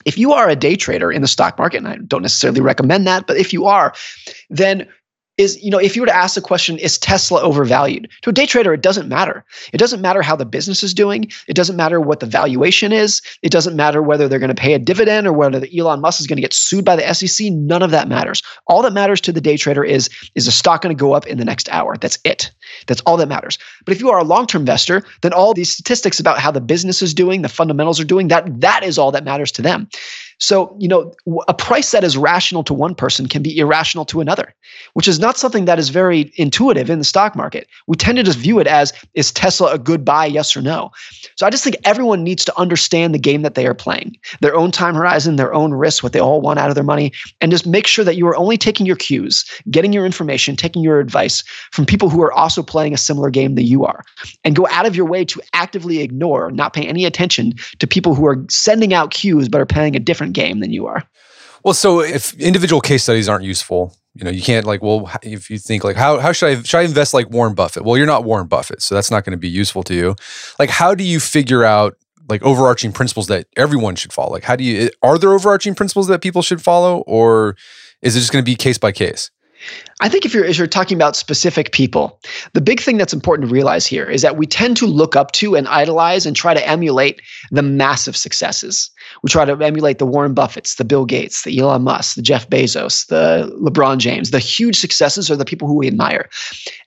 [0.05, 3.09] If you are a day trader in the stock market, and I don't necessarily recommend
[3.09, 3.93] that, but if you are,
[4.51, 4.87] then
[5.37, 8.09] is you know if you were to ask the question is tesla overvalued?
[8.23, 9.45] To a day trader it doesn't matter.
[9.73, 11.31] It doesn't matter how the business is doing.
[11.49, 13.21] It doesn't matter what the valuation is.
[13.43, 16.27] It doesn't matter whether they're going to pay a dividend or whether elon musk is
[16.27, 18.43] going to get sued by the sec none of that matters.
[18.67, 21.27] All that matters to the day trader is is the stock going to go up
[21.27, 21.97] in the next hour?
[21.97, 22.51] That's it.
[22.87, 23.59] That's all that matters.
[23.85, 27.03] But if you are a long-term investor then all these statistics about how the business
[27.03, 29.89] is doing the fundamentals are doing that that is all that matters to them
[30.39, 31.13] so, you know,
[31.49, 34.55] a price that is rational to one person can be irrational to another,
[34.95, 37.69] which is not something that is very intuitive in the stock market.
[37.87, 40.91] We tend to just view it as is Tesla a good buy, yes or no?
[41.37, 44.57] So I just think everyone needs to understand the game that they are playing, their
[44.57, 47.53] own time horizon, their own risks, what they all want out of their money, and
[47.53, 51.01] just make sure that you are only taking your cues, getting your information, taking your
[51.01, 54.05] advice from people who are also playing a similar game that you are.
[54.45, 58.15] And go out of your way to actively ignore, not pay any attention to people
[58.15, 61.03] who are sending out cues but are playing a different different game than you are.
[61.65, 65.51] Well, so if individual case studies aren't useful, you know, you can't like, well, if
[65.51, 67.85] you think like, how how should I should I invest like Warren Buffett?
[67.85, 70.17] Well, you're not Warren Buffett, so that's not going to be useful to you.
[70.59, 71.97] Like, how do you figure out
[72.29, 74.31] like overarching principles that everyone should follow?
[74.31, 77.57] Like, how do you are there overarching principles that people should follow, or
[78.03, 79.31] is it just going to be case by case?
[80.01, 82.21] I think if you're, if you're talking about specific people,
[82.53, 85.33] the big thing that's important to realize here is that we tend to look up
[85.33, 88.91] to and idolize and try to emulate the massive successes.
[89.25, 92.47] We try to emulate the Warren Buffetts, the Bill Gates, the Elon Musk, the Jeff
[92.51, 94.31] Bezos, the LeBron James.
[94.31, 96.29] The huge successes are the people who we admire.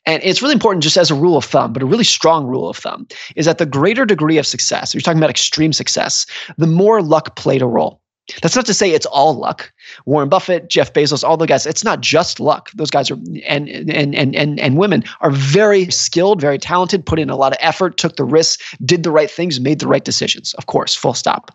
[0.06, 2.70] And it's really important, just as a rule of thumb, but a really strong rule
[2.70, 6.28] of thumb, is that the greater degree of success, you're talking about extreme success,
[6.60, 8.04] the more luck played a role.
[8.44, 9.72] That's not to say it's all luck.
[10.06, 12.70] Warren Buffett, Jeff Bezos, all the guys, it's not just luck.
[12.76, 17.20] Those guys are and and and and and women are very skilled, very talented, put
[17.20, 20.04] in a lot of effort, took the risks, did the right things, made the right
[20.04, 20.54] decisions.
[20.56, 21.52] Of course, full stop.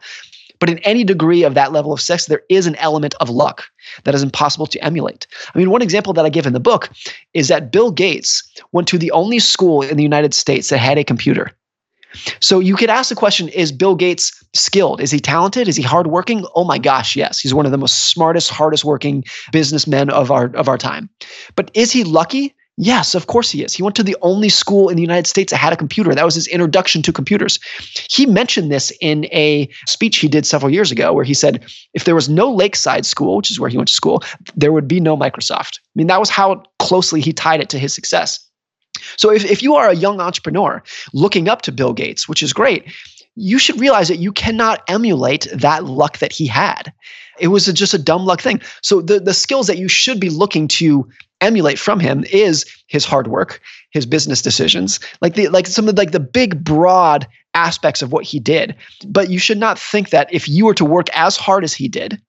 [0.62, 3.64] But in any degree of that level of sex, there is an element of luck
[4.04, 5.26] that is impossible to emulate.
[5.52, 6.88] I mean, one example that I give in the book
[7.34, 10.98] is that Bill Gates went to the only school in the United States that had
[10.98, 11.50] a computer.
[12.38, 15.00] So you could ask the question Is Bill Gates skilled?
[15.00, 15.66] Is he talented?
[15.66, 16.46] Is he hardworking?
[16.54, 17.40] Oh my gosh, yes.
[17.40, 21.10] He's one of the most smartest, hardest working businessmen of our, of our time.
[21.56, 22.54] But is he lucky?
[22.78, 23.74] Yes, of course he is.
[23.74, 26.14] He went to the only school in the United States that had a computer.
[26.14, 27.58] That was his introduction to computers.
[28.10, 32.04] He mentioned this in a speech he did several years ago where he said, if
[32.04, 34.22] there was no Lakeside school, which is where he went to school,
[34.56, 35.80] there would be no Microsoft.
[35.80, 38.40] I mean, that was how closely he tied it to his success.
[39.16, 40.82] So if, if you are a young entrepreneur
[41.12, 42.90] looking up to Bill Gates, which is great,
[43.34, 46.92] you should realize that you cannot emulate that luck that he had.
[47.38, 48.60] It was a, just a dumb luck thing.
[48.82, 51.08] So the, the skills that you should be looking to
[51.42, 55.98] emulate from him is his hard work, his business decisions, like the like some of
[55.98, 58.74] like the big broad aspects of what he did.
[59.06, 61.88] But you should not think that if you were to work as hard as he
[61.88, 62.20] did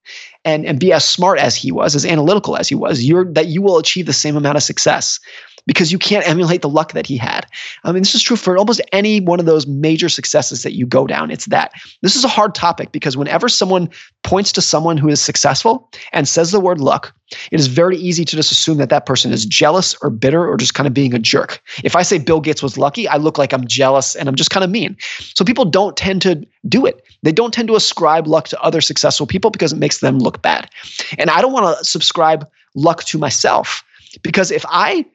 [0.43, 3.47] and, and be as smart as he was, as analytical as he was, you're that
[3.47, 5.19] you will achieve the same amount of success
[5.65, 7.45] because you can't emulate the luck that he had.
[7.83, 10.85] I mean, this is true for almost any one of those major successes that you
[10.85, 11.31] go down.
[11.31, 11.73] It's that.
[12.01, 13.89] This is a hard topic because whenever someone
[14.23, 17.13] points to someone who is successful and says the word luck,
[17.51, 20.57] it is very easy to just assume that that person is jealous or bitter or
[20.57, 21.61] just kind of being a jerk.
[21.83, 24.49] If I say Bill Gates was lucky, I look like I'm jealous and I'm just
[24.49, 24.97] kind of mean.
[25.33, 27.03] So people don't tend to do it.
[27.23, 30.41] They don't tend to ascribe luck to other successful people because it makes them look
[30.41, 30.69] bad.
[31.17, 33.83] And I don't want to subscribe luck to myself
[34.21, 35.05] because if I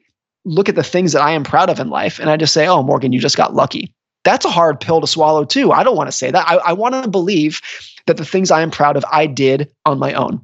[0.45, 2.67] look at the things that I am proud of in life and I just say,
[2.67, 3.93] oh, Morgan, you just got lucky.
[4.23, 5.71] That's a hard pill to swallow, too.
[5.71, 6.47] I don't want to say that.
[6.47, 7.61] I, I want to believe
[8.05, 10.41] that the things I am proud of, I did on my own.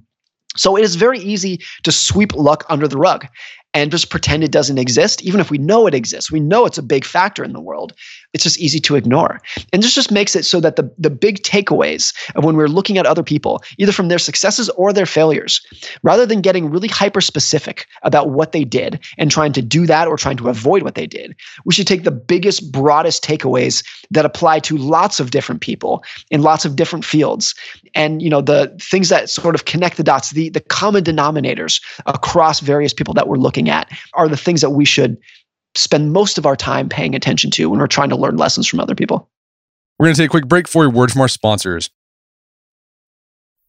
[0.55, 3.27] So it is very easy to sweep luck under the rug.
[3.75, 6.77] and just pretend it doesn't exist, even if we know it exists, we know it's
[6.77, 7.93] a big factor in the world,
[8.35, 9.41] it's just easy to ignore.
[9.71, 12.97] And this just makes it so that the, the big takeaways of when we're looking
[12.97, 15.65] at other people, either from their successes or their failures,
[16.03, 20.09] rather than getting really hyper specific about what they did and trying to do that
[20.09, 24.25] or trying to avoid what they did, we should take the biggest, broadest takeaways that
[24.25, 27.55] apply to lots of different people in lots of different fields.
[27.93, 31.81] And you know, the things that sort of connect the dots, the, the common denominators
[32.05, 35.17] across various people that we're looking at are the things that we should
[35.75, 38.79] spend most of our time paying attention to when we're trying to learn lessons from
[38.79, 39.29] other people.
[39.99, 41.89] We're going to take a quick break for a word from our sponsors.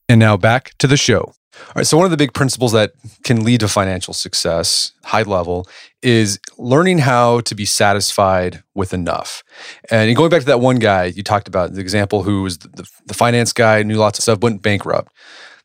[0.09, 1.35] And now back to the show.
[1.59, 2.92] All right, so one of the big principles that
[3.25, 5.66] can lead to financial success, high level,
[6.03, 9.42] is learning how to be satisfied with enough.
[9.90, 12.87] And going back to that one guy you talked about, the example who was the,
[13.07, 15.12] the, finance guy, knew lots of stuff, went bankrupt.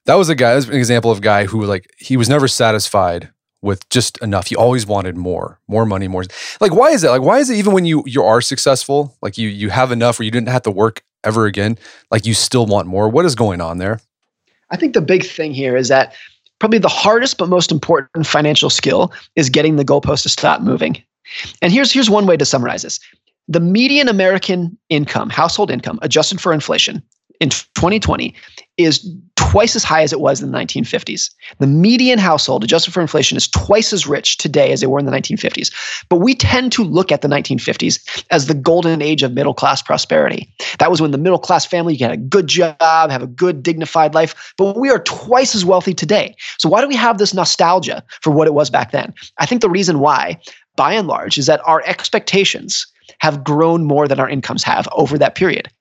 [0.06, 2.30] That was a guy, that was an example of a guy who like he was
[2.30, 3.30] never satisfied
[3.62, 4.52] with just enough.
[4.52, 6.24] You always wanted more, more money, more.
[6.60, 7.12] Like, why is that?
[7.12, 10.20] Like, why is it even when you you are successful, like you you have enough
[10.20, 11.78] where you didn't have to work ever again,
[12.10, 13.10] like you still want more?
[13.10, 14.02] What is going on there?
[14.70, 16.16] I think the big thing here is that
[16.60, 21.02] probably the hardest but most important financial skill is getting the goalpost to stop moving.
[21.62, 23.00] And here's here's one way to summarize this.
[23.48, 27.04] The median American income, household income, adjusted for inflation,
[27.42, 28.36] in 2020
[28.78, 31.32] is twice as high as it was in the 1950s.
[31.58, 35.06] The median household, adjusted for inflation, is twice as rich today as they were in
[35.06, 35.74] the 1950s.
[36.08, 39.82] But we tend to look at the 1950s as the golden age of middle class
[39.82, 40.54] prosperity.
[40.78, 44.14] That was when the middle class family had a good job, have a good, dignified
[44.14, 44.54] life.
[44.56, 46.36] But we are twice as wealthy today.
[46.60, 49.14] So why do we have this nostalgia for what it was back then?
[49.40, 50.40] I think the reason why,
[50.76, 52.86] by and large, is that our expectations
[53.18, 55.72] have grown more than our incomes have over that period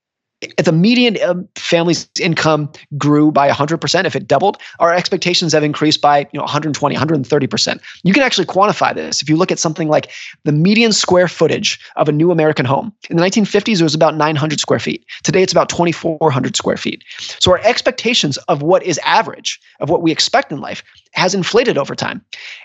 [0.56, 6.00] the median um, family's income grew by 100% if it doubled our expectations have increased
[6.00, 9.20] by you know 120 130% you can actually quantify this.
[9.20, 10.10] If you look at something like
[10.44, 14.16] the median square footage of a new american home in the 1950s it was about
[14.16, 15.04] 900 square feet.
[15.24, 17.04] Today it's about 2400 square feet.
[17.38, 21.76] So our expectations of what is average of what we expect in life has inflated
[21.76, 22.24] over time.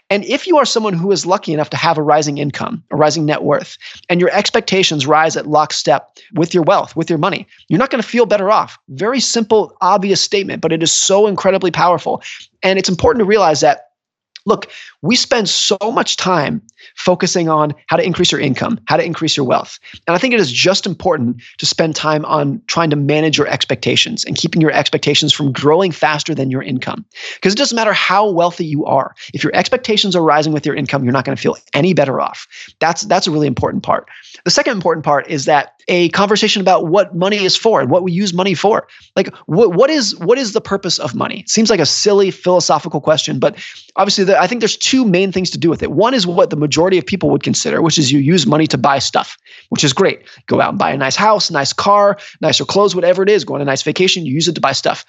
[0.09, 2.95] And if you are someone who is lucky enough to have a rising income a
[2.95, 7.47] rising net worth and your expectations rise at lockstep with your wealth with your money
[7.67, 8.78] you're not going to feel better off.
[8.89, 12.21] Very simple, obvious statement, but it is so incredibly powerful.
[12.63, 13.89] And it's important to realize that
[14.45, 16.62] look, we spend so much time
[16.95, 19.79] focusing on how to increase your income, how to increase your wealth.
[20.08, 23.47] And I think it is just important to spend time on trying to manage your
[23.47, 27.05] expectations and keeping your expectations from growing faster than your income.
[27.36, 29.15] Because it doesn't matter how wealthy you are.
[29.34, 32.21] If your expectations are rising with your income, you're not going to feel any better
[32.21, 32.47] off.
[32.79, 34.08] That's that's a really important part.
[34.43, 38.03] The second important part is that a conversation about what money is for and what
[38.03, 38.88] we use money for.
[39.15, 41.41] Like what what is what is the purpose of money?
[41.41, 43.58] It seems like a silly philosophical question, but
[43.95, 45.91] obviously the, I think there's two main things to do with it.
[45.91, 48.78] One is what the majority of people would consider, which is you use money to
[48.78, 49.38] buy stuff,
[49.69, 50.21] which is great.
[50.48, 53.56] Go out and buy a nice house, nice car, nicer clothes, whatever it is, go
[53.56, 55.06] on a nice vacation, you use it to buy stuff.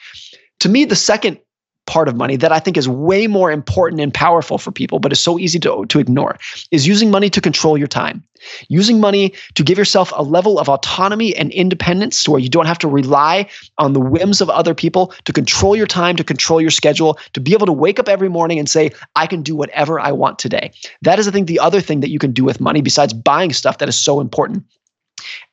[0.60, 1.38] To me, the second
[1.86, 5.12] part of money that I think is way more important and powerful for people, but
[5.12, 6.36] is so easy to, to ignore,
[6.70, 8.22] is using money to control your time.
[8.68, 12.78] Using money to give yourself a level of autonomy and independence where you don't have
[12.80, 16.70] to rely on the whims of other people to control your time, to control your
[16.70, 19.98] schedule, to be able to wake up every morning and say, I can do whatever
[19.98, 20.72] I want today.
[21.02, 23.52] That is, I think, the other thing that you can do with money besides buying
[23.52, 24.64] stuff that is so important.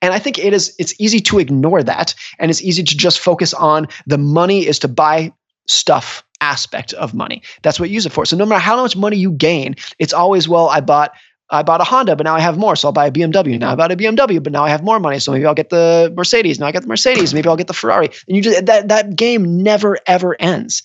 [0.02, 3.20] And I think it is it's easy to ignore that and it's easy to just
[3.20, 5.32] focus on the money is to buy
[5.68, 7.42] stuff aspect of money.
[7.62, 8.26] That's what you use it for.
[8.26, 11.14] So no matter how much money you gain, it's always, well, I bought
[11.50, 12.76] I bought a Honda, but now I have more.
[12.76, 13.60] So I'll buy a BMW.
[13.60, 15.20] Now I bought a BMW, but now I have more money.
[15.20, 16.60] So maybe I'll get the Mercedes.
[16.60, 17.34] Now I get the Mercedes.
[17.34, 18.08] Maybe I'll get the Ferrari.
[18.28, 20.82] And you just that that game never ever ends.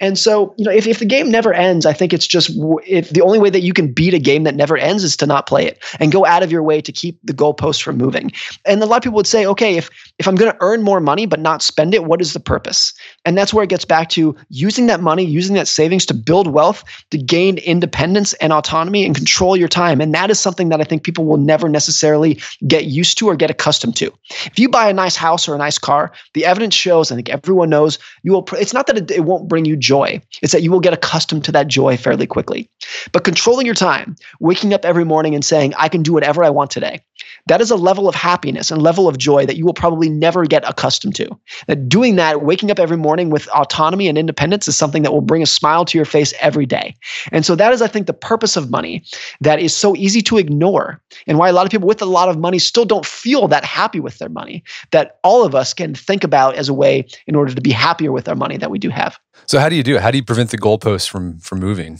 [0.00, 2.50] And so, you know, if, if the game never ends, I think it's just
[2.86, 5.26] if the only way that you can beat a game that never ends is to
[5.26, 8.32] not play it and go out of your way to keep the goalposts from moving.
[8.66, 11.00] And a lot of people would say, okay, if if I'm going to earn more
[11.00, 12.92] money but not spend it, what is the purpose?
[13.24, 16.46] And that's where it gets back to using that money, using that savings to build
[16.46, 20.00] wealth, to gain independence and autonomy and control your time.
[20.00, 23.34] And that is something that I think people will never necessarily get used to or
[23.34, 24.12] get accustomed to.
[24.46, 27.28] If you buy a nice house or a nice car, the evidence shows, I think
[27.28, 28.44] everyone knows, you will.
[28.52, 30.22] It's not that it, it won't bring you joy.
[30.42, 32.70] It's that you will get accustomed to that joy fairly quickly.
[33.12, 36.50] But controlling your time, waking up every morning and saying, I can do whatever I
[36.50, 37.00] want today,
[37.46, 40.46] that is a level of happiness and level of joy that you will probably never
[40.46, 41.28] get accustomed to.
[41.66, 45.20] That doing that, waking up every morning with autonomy and independence is something that will
[45.20, 46.94] bring a smile to your face every day.
[47.32, 49.04] And so that is, I think, the purpose of money
[49.40, 52.28] that is so easy to ignore and why a lot of people with a lot
[52.28, 55.94] of money still don't feel that happy with their money that all of us can
[55.94, 58.78] think about as a way in order to be happier with our money that we
[58.78, 59.18] do have.
[59.46, 60.02] So how do you do it?
[60.02, 61.98] How do you prevent the goalposts from from moving?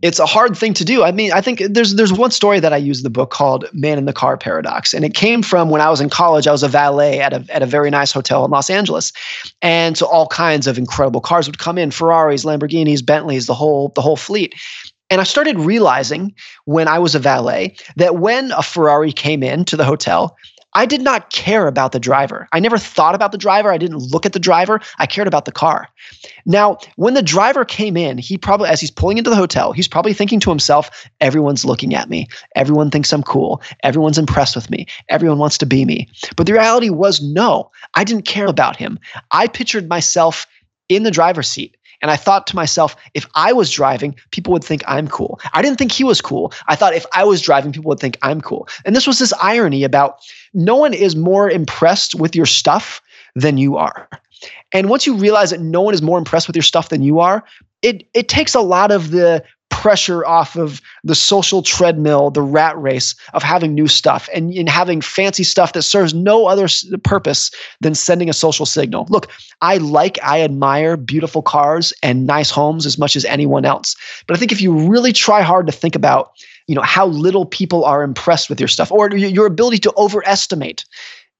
[0.00, 1.02] It's a hard thing to do.
[1.02, 3.64] I mean, I think there's there's one story that I use in the book called
[3.72, 6.46] "Man in the Car Paradox," and it came from when I was in college.
[6.46, 9.12] I was a valet at a at a very nice hotel in Los Angeles,
[9.60, 13.92] and so all kinds of incredible cars would come in: Ferraris, Lamborghinis, Bentleys, the whole
[13.94, 14.54] the whole fleet.
[15.10, 16.34] And I started realizing
[16.66, 20.36] when I was a valet that when a Ferrari came in to the hotel,
[20.78, 22.46] I did not care about the driver.
[22.52, 23.72] I never thought about the driver.
[23.72, 24.80] I didn't look at the driver.
[25.00, 25.88] I cared about the car.
[26.46, 29.88] Now, when the driver came in, he probably, as he's pulling into the hotel, he's
[29.88, 30.88] probably thinking to himself,
[31.20, 32.28] everyone's looking at me.
[32.54, 33.60] Everyone thinks I'm cool.
[33.82, 34.86] Everyone's impressed with me.
[35.08, 36.08] Everyone wants to be me.
[36.36, 39.00] But the reality was, no, I didn't care about him.
[39.32, 40.46] I pictured myself
[40.88, 41.76] in the driver's seat.
[42.00, 45.40] And I thought to myself, if I was driving, people would think I'm cool.
[45.52, 46.52] I didn't think he was cool.
[46.68, 48.68] I thought if I was driving, people would think I'm cool.
[48.84, 50.20] And this was this irony about
[50.54, 53.00] no one is more impressed with your stuff
[53.34, 54.08] than you are.
[54.72, 57.18] And once you realize that no one is more impressed with your stuff than you
[57.18, 57.44] are,
[57.82, 59.42] it it takes a lot of the
[59.78, 64.68] pressure off of the social treadmill, the rat race of having new stuff and, and
[64.68, 66.66] having fancy stuff that serves no other
[67.04, 69.06] purpose than sending a social signal.
[69.08, 73.94] Look, I like, I admire beautiful cars and nice homes as much as anyone else.
[74.26, 76.32] But I think if you really try hard to think about
[76.66, 80.84] you know how little people are impressed with your stuff or your ability to overestimate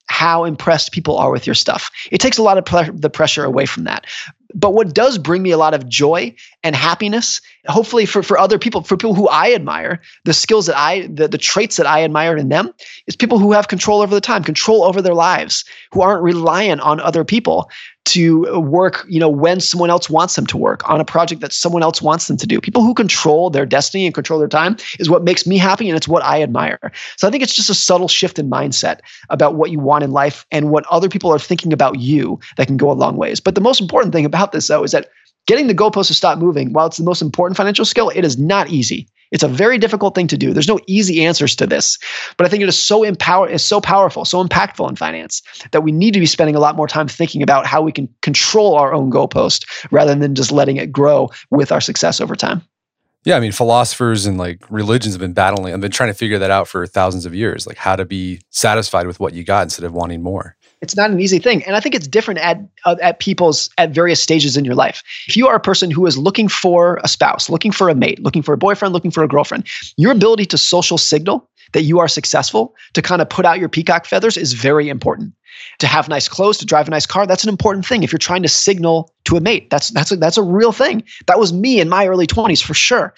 [0.07, 1.91] how impressed people are with your stuff.
[2.11, 4.07] It takes a lot of the pressure away from that.
[4.55, 8.59] But what does bring me a lot of joy and happiness, hopefully for, for other
[8.59, 12.03] people, for people who I admire, the skills that I, the, the traits that I
[12.03, 12.73] admire in them,
[13.07, 16.81] is people who have control over the time, control over their lives, who aren't reliant
[16.81, 17.71] on other people
[18.09, 21.53] to work, you know, when someone else wants them to work on a project that
[21.53, 22.61] someone else wants them to do.
[22.61, 25.97] People who control their destiny and control their time is what makes me happy and
[25.97, 26.93] it's what I admire.
[27.17, 30.11] So I think it's just a subtle shift in mindset about what you want in
[30.11, 33.41] life and what other people are thinking about you that can go a long ways.
[33.41, 35.11] But the most important thing about this though is that
[35.47, 38.39] getting the goalposts to stop moving, while it's the most important financial skill, it is
[38.39, 39.09] not easy.
[39.31, 40.53] It's a very difficult thing to do.
[40.53, 41.99] There's no easy answers to this,
[42.37, 45.83] but I think it is so empower is so powerful, so impactful in finance that
[45.83, 48.75] we need to be spending a lot more time thinking about how we can control
[48.75, 52.63] our own goalpost rather than just letting it grow with our success over time.
[53.25, 56.39] Yeah, I mean, philosophers and like religions have been battling and been trying to figure
[56.39, 59.65] that out for thousands of years, like how to be satisfied with what you got
[59.65, 61.63] instead of wanting more it's not an easy thing.
[61.65, 65.03] And i think it's different at uh, at people's at various stages in your life.
[65.27, 68.23] If you are a person who is looking for a spouse looking for a mate
[68.23, 71.99] looking for a boyfriend looking for a girlfriend your ability to social signal that you
[71.99, 75.35] are successful to kind of put out your peacock feathers is very important.
[75.81, 78.19] To have nice clothes to drive a nice car that's an important thing if you're
[78.19, 79.71] trying to signal to a mate.
[79.71, 81.03] That's that's a, that's a real thing.
[81.27, 83.15] That was me in my early 20s for sure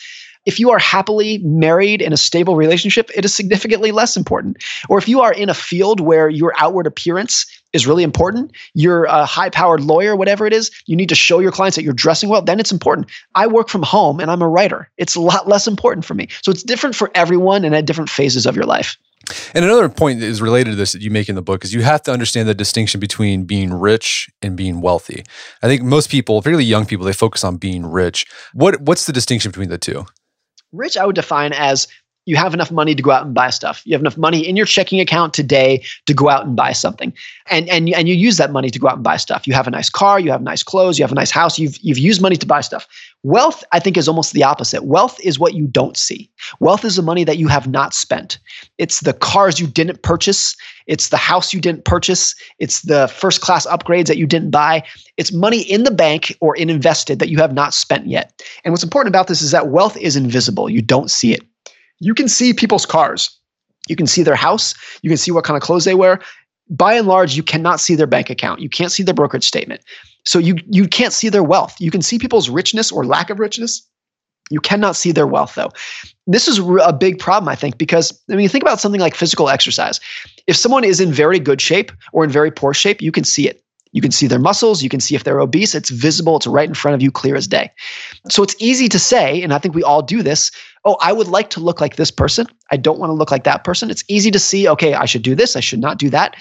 [0.47, 4.65] if you are happily married in a stable relationship, it is significantly less important.
[4.89, 9.05] Or if you are in a field where your outward appearance is really important, you're
[9.05, 11.93] a high powered lawyer, whatever it is, you need to show your clients that you're
[11.93, 13.11] dressing well, then it's important.
[13.35, 14.91] I work from home and I'm a writer.
[14.97, 16.29] It's a lot less important for me.
[16.43, 18.97] So it's different for everyone and at different phases of your life.
[19.55, 21.75] And another point that is related to this that you make in the book is
[21.75, 25.25] you have to understand the distinction between being rich and being wealthy.
[25.63, 28.27] I think most people, particularly young people, they focus on being rich.
[28.55, 30.07] What what's the distinction between the two?
[30.73, 31.89] Rich, I would define as
[32.27, 33.83] you have enough money to go out and buy stuff.
[33.85, 37.13] You have enough money in your checking account today to go out and buy something.
[37.49, 39.47] And and and you use that money to go out and buy stuff.
[39.47, 41.79] You have a nice car, you have nice clothes, you have a nice house, you've
[41.79, 42.87] you've used money to buy stuff.
[43.23, 44.85] Wealth, I think, is almost the opposite.
[44.85, 46.31] Wealth is what you don't see.
[46.59, 48.39] Wealth is the money that you have not spent.
[48.79, 50.57] It's the cars you didn't purchase,
[50.87, 54.83] it's the house you didn't purchase, it's the first class upgrades that you didn't buy.
[55.17, 58.43] It's money in the bank or in invested that you have not spent yet.
[58.65, 60.71] And what's important about this is that wealth is invisible.
[60.71, 61.43] You don't see it
[62.01, 63.31] you can see people's cars.
[63.89, 64.75] You can see their house.
[65.03, 66.21] You can see what kind of clothes they wear.
[66.69, 68.61] By and large, you cannot see their bank account.
[68.61, 69.83] You can't see their brokerage statement.
[70.25, 71.75] So you, you can't see their wealth.
[71.81, 73.87] You can see people's richness or lack of richness.
[74.51, 75.71] You cannot see their wealth, though.
[76.27, 79.49] This is a big problem, I think, because I mean, think about something like physical
[79.49, 80.01] exercise.
[80.47, 83.49] If someone is in very good shape or in very poor shape, you can see
[83.49, 83.63] it.
[83.93, 84.83] You can see their muscles.
[84.83, 85.75] You can see if they're obese.
[85.75, 86.37] It's visible.
[86.37, 87.73] It's right in front of you, clear as day.
[88.29, 90.51] So it's easy to say, and I think we all do this.
[90.85, 92.47] Oh, I would like to look like this person.
[92.71, 93.91] I don't want to look like that person.
[93.91, 95.57] It's easy to see, okay, I should do this.
[95.57, 96.37] I should not do that.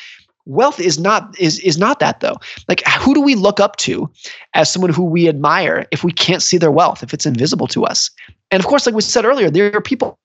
[0.45, 2.37] Wealth is not is is not that though.
[2.67, 4.09] Like who do we look up to
[4.55, 7.85] as someone who we admire if we can't see their wealth, if it's invisible to
[7.85, 8.09] us?
[8.49, 10.17] And of course, like we said earlier, there are people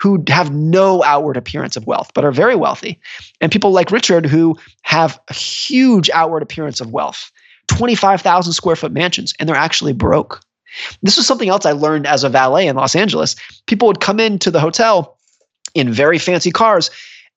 [0.00, 2.98] who have no outward appearance of wealth, but are very wealthy.
[3.40, 7.30] And people like Richard who have a huge outward appearance of wealth
[7.68, 10.40] 25,000 square foot mansions, and they're actually broke.
[11.02, 13.36] This was something else I learned as a valet in Los Angeles.
[13.66, 15.16] People would come into the hotel
[15.74, 16.90] in very fancy cars.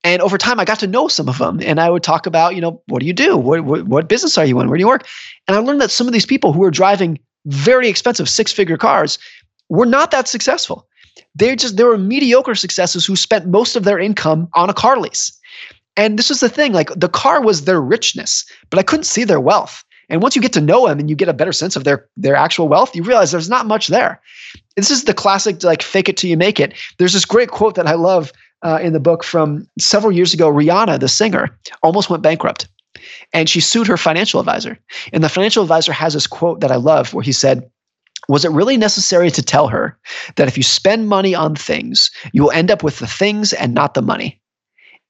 [0.04, 1.60] And over time, I got to know some of them.
[1.62, 3.38] And I would talk about, you know, what do you do?
[3.38, 4.68] What, what, what business are you in?
[4.68, 5.08] Where do you work?
[5.48, 8.78] And I learned that some of these people who were driving very expensive six figure
[8.78, 9.20] cars
[9.70, 10.88] were not that successful.
[11.36, 14.98] They're just they were mediocre successes who spent most of their income on a car
[14.98, 15.38] lease.
[15.98, 19.24] And this was the thing, like the car was their richness, but I couldn't see
[19.24, 19.84] their wealth.
[20.12, 22.06] And once you get to know them and you get a better sense of their
[22.18, 24.22] their actual wealth, you realize there's not much there.
[24.76, 26.74] This is the classic like fake it till you make it.
[26.98, 30.52] There's this great quote that I love uh, in the book from several years ago.
[30.52, 32.68] Rihanna, the singer, almost went bankrupt,
[33.32, 34.78] and she sued her financial advisor.
[35.14, 37.70] And the financial advisor has this quote that I love, where he said.
[38.30, 39.98] Was it really necessary to tell her
[40.36, 43.74] that if you spend money on things, you will end up with the things and
[43.74, 44.41] not the money?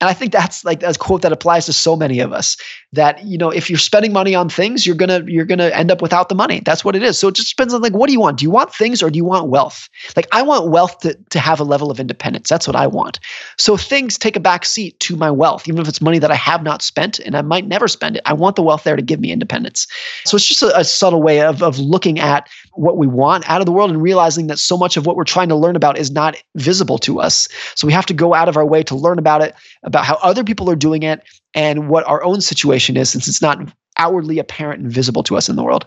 [0.01, 2.57] And I think that's like a quote that applies to so many of us
[2.91, 6.01] that, you know, if you're spending money on things, you're to, you're to end up
[6.01, 6.59] without the money.
[6.65, 7.19] That's what it is.
[7.19, 8.39] So it just depends on like, what do you want?
[8.39, 9.87] Do you want things or do you want wealth?
[10.15, 12.49] Like I want wealth to, to have a level of independence.
[12.49, 13.19] That's what I want.
[13.57, 16.35] So things take a back seat to my wealth, even if it's money that I
[16.35, 18.23] have not spent and I might never spend it.
[18.25, 19.85] I want the wealth there to give me independence.
[20.25, 23.61] So it's just a, a subtle way of, of looking at what we want out
[23.61, 25.97] of the world and realizing that so much of what we're trying to learn about
[25.97, 27.47] is not visible to us.
[27.75, 30.15] So we have to go out of our way to learn about it about how
[30.21, 33.59] other people are doing it and what our own situation is since it's not
[33.97, 35.85] outwardly apparent and visible to us in the world.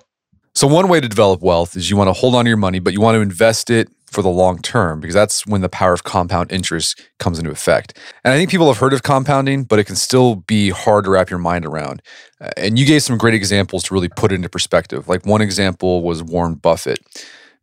[0.54, 2.78] So, one way to develop wealth is you want to hold on to your money,
[2.78, 5.92] but you want to invest it for the long term because that's when the power
[5.92, 7.98] of compound interest comes into effect.
[8.24, 11.10] And I think people have heard of compounding, but it can still be hard to
[11.10, 12.00] wrap your mind around.
[12.40, 15.08] Uh, and you gave some great examples to really put it into perspective.
[15.08, 17.00] Like one example was Warren Buffett.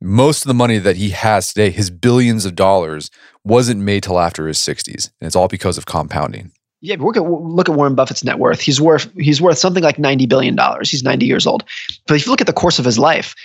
[0.01, 3.09] Most of the money that he has today, his billions of dollars,
[3.43, 5.11] wasn't made till after his 60s.
[5.19, 6.51] And it's all because of compounding.
[6.83, 8.59] Yeah, look at look at Warren Buffett's net worth.
[8.59, 10.89] He's worth he's worth something like ninety billion dollars.
[10.89, 11.63] He's ninety years old.
[12.07, 13.35] But if you look at the course of his life,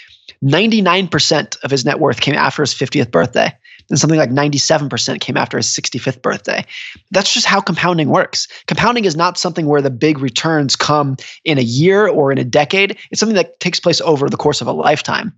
[0.43, 3.53] ninety nine percent of his net worth came after his fiftieth birthday,
[3.91, 6.64] and something like ninety seven percent came after his sixty fifth birthday.
[7.11, 8.49] That's just how compounding works.
[8.66, 12.45] Compounding is not something where the big returns come in a year or in a
[12.45, 12.99] decade.
[13.11, 15.33] It's something that takes place over the course of a lifetime.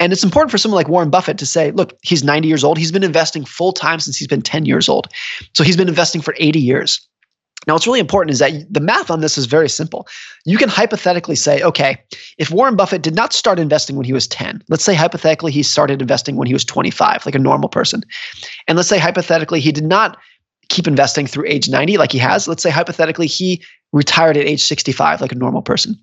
[0.00, 2.78] And it's important for someone like Warren Buffett to say, look, he's 90 years old.
[2.78, 5.08] He's been investing full time since he's been 10 years old.
[5.52, 7.06] So he's been investing for 80 years.
[7.70, 10.08] Now, what's really important is that the math on this is very simple.
[10.44, 12.02] You can hypothetically say, okay,
[12.36, 15.62] if Warren Buffett did not start investing when he was 10, let's say hypothetically he
[15.62, 18.02] started investing when he was 25, like a normal person.
[18.66, 20.18] And let's say hypothetically he did not
[20.68, 22.48] keep investing through age 90 like he has.
[22.48, 23.62] Let's say hypothetically he
[23.92, 25.94] retired at age 65 like a normal person.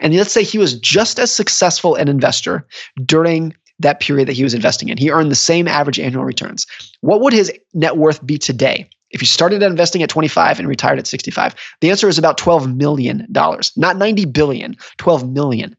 [0.00, 2.66] And let's say he was just as successful an investor
[3.06, 4.98] during that period that he was investing in.
[4.98, 6.66] He earned the same average annual returns.
[7.00, 8.90] What would his net worth be today?
[9.14, 12.74] If you started investing at 25 and retired at 65, the answer is about 12
[12.74, 15.76] million dollars, not 90 billion, 12 million.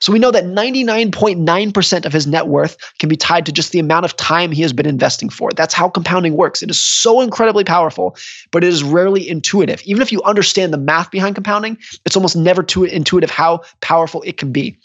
[0.00, 3.78] So we know that 99.9% of his net worth can be tied to just the
[3.80, 5.50] amount of time he has been investing for.
[5.52, 6.62] That's how compounding works.
[6.62, 8.16] It is so incredibly powerful,
[8.52, 9.82] but it is rarely intuitive.
[9.84, 14.22] Even if you understand the math behind compounding, it's almost never too intuitive how powerful
[14.22, 14.78] it can be.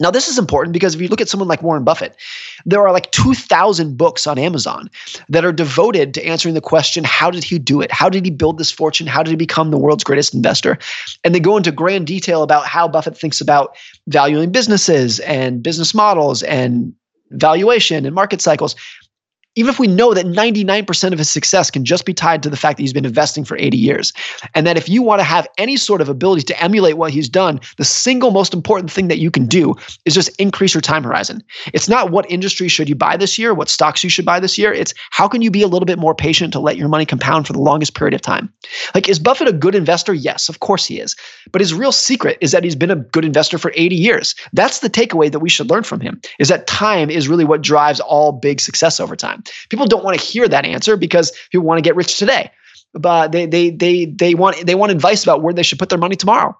[0.00, 2.16] Now, this is important because if you look at someone like Warren Buffett,
[2.64, 4.88] there are like 2,000 books on Amazon
[5.28, 7.92] that are devoted to answering the question how did he do it?
[7.92, 9.06] How did he build this fortune?
[9.06, 10.78] How did he become the world's greatest investor?
[11.24, 13.76] And they go into grand detail about how Buffett thinks about
[14.08, 16.94] valuing businesses and business models and
[17.32, 18.76] valuation and market cycles
[19.54, 22.56] even if we know that 99% of his success can just be tied to the
[22.56, 24.12] fact that he's been investing for 80 years,
[24.54, 27.28] and that if you want to have any sort of ability to emulate what he's
[27.28, 29.74] done, the single most important thing that you can do
[30.04, 31.42] is just increase your time horizon.
[31.72, 34.56] It's not what industry should you buy this year, what stocks you should buy this
[34.56, 34.72] year.
[34.72, 37.46] It's how can you be a little bit more patient to let your money compound
[37.46, 38.52] for the longest period of time.
[38.94, 40.14] Like, is Buffett a good investor?
[40.14, 41.14] Yes, of course he is.
[41.50, 44.34] But his real secret is that he's been a good investor for 80 years.
[44.52, 47.62] That's the takeaway that we should learn from him is that time is really what
[47.62, 49.41] drives all big success over time.
[49.68, 52.50] People don't want to hear that answer because people want to get rich today.
[52.94, 55.98] But they they they they want they want advice about where they should put their
[55.98, 56.56] money tomorrow.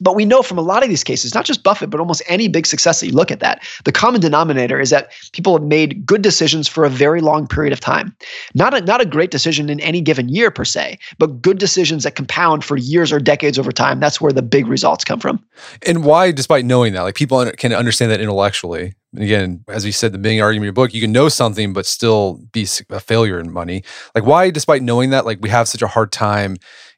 [0.00, 2.48] But we know from a lot of these cases, not just Buffett, but almost any
[2.48, 6.04] big success that you look at that, the common denominator is that people have made
[6.06, 8.14] good decisions for a very long period of time.
[8.54, 12.04] Not a, not a great decision in any given year per se, but good decisions
[12.04, 14.00] that compound for years or decades over time.
[14.00, 15.44] That's where the big results come from.
[15.86, 19.92] And why, despite knowing that, like people can understand that intellectually, And again, as we
[19.92, 23.00] said, the main argument of your book, you can know something but still be a
[23.00, 23.82] failure in money.
[24.14, 26.89] Like, why, despite knowing that, like we have such a hard time you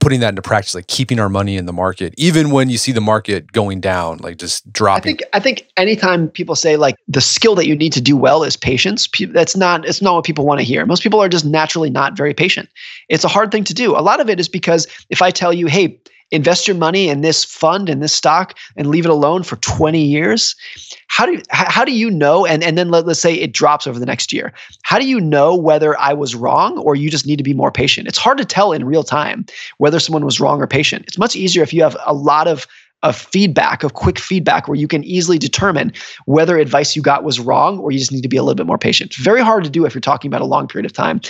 [0.00, 2.92] putting that into practice, like keeping our money in the market, even when you see
[2.92, 5.00] the market going down, like just dropping.
[5.00, 8.16] I think I think anytime people say like the skill that you need to do
[8.16, 10.84] well is patience, that's not it's not what people want to hear.
[10.84, 12.68] Most people are just naturally not very patient.
[13.08, 13.96] It's a hard thing to do.
[13.96, 16.00] A lot of it is because if I tell you, hey,
[16.30, 20.00] invest your money in this fund in this stock and leave it alone for 20
[20.00, 20.54] years?
[21.08, 23.86] How do you, how do you know and, and then let, let's say it drops
[23.86, 24.52] over the next year.
[24.82, 27.72] How do you know whether i was wrong or you just need to be more
[27.72, 28.08] patient?
[28.08, 29.46] It's hard to tell in real time
[29.78, 31.06] whether someone was wrong or patient.
[31.06, 32.66] It's much easier if you have a lot of
[33.02, 35.92] of feedback, of quick feedback, where you can easily determine
[36.26, 38.66] whether advice you got was wrong or you just need to be a little bit
[38.66, 39.14] more patient.
[39.14, 41.20] Very hard to do if you're talking about a long period of time.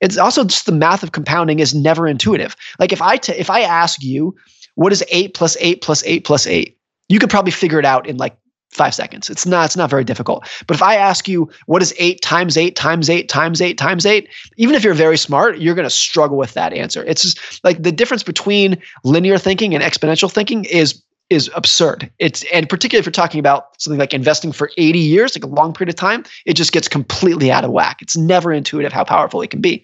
[0.00, 2.56] It's also just the math of compounding is never intuitive.
[2.78, 4.34] Like if I t- if I ask you,
[4.74, 6.76] what is eight plus eight plus eight plus eight?
[7.08, 8.36] You could probably figure it out in like
[8.72, 9.28] five seconds.
[9.28, 10.48] It's not, it's not very difficult.
[10.66, 14.06] But if I ask you, what is eight times eight times eight times eight times
[14.06, 17.04] eight, even if you're very smart, you're going to struggle with that answer.
[17.04, 21.02] It's just like the difference between linear thinking and exponential thinking is
[21.32, 22.10] is absurd.
[22.18, 25.54] It's and particularly if you're talking about something like investing for 80 years, like a
[25.54, 28.00] long period of time, it just gets completely out of whack.
[28.02, 29.82] It's never intuitive how powerful it can be.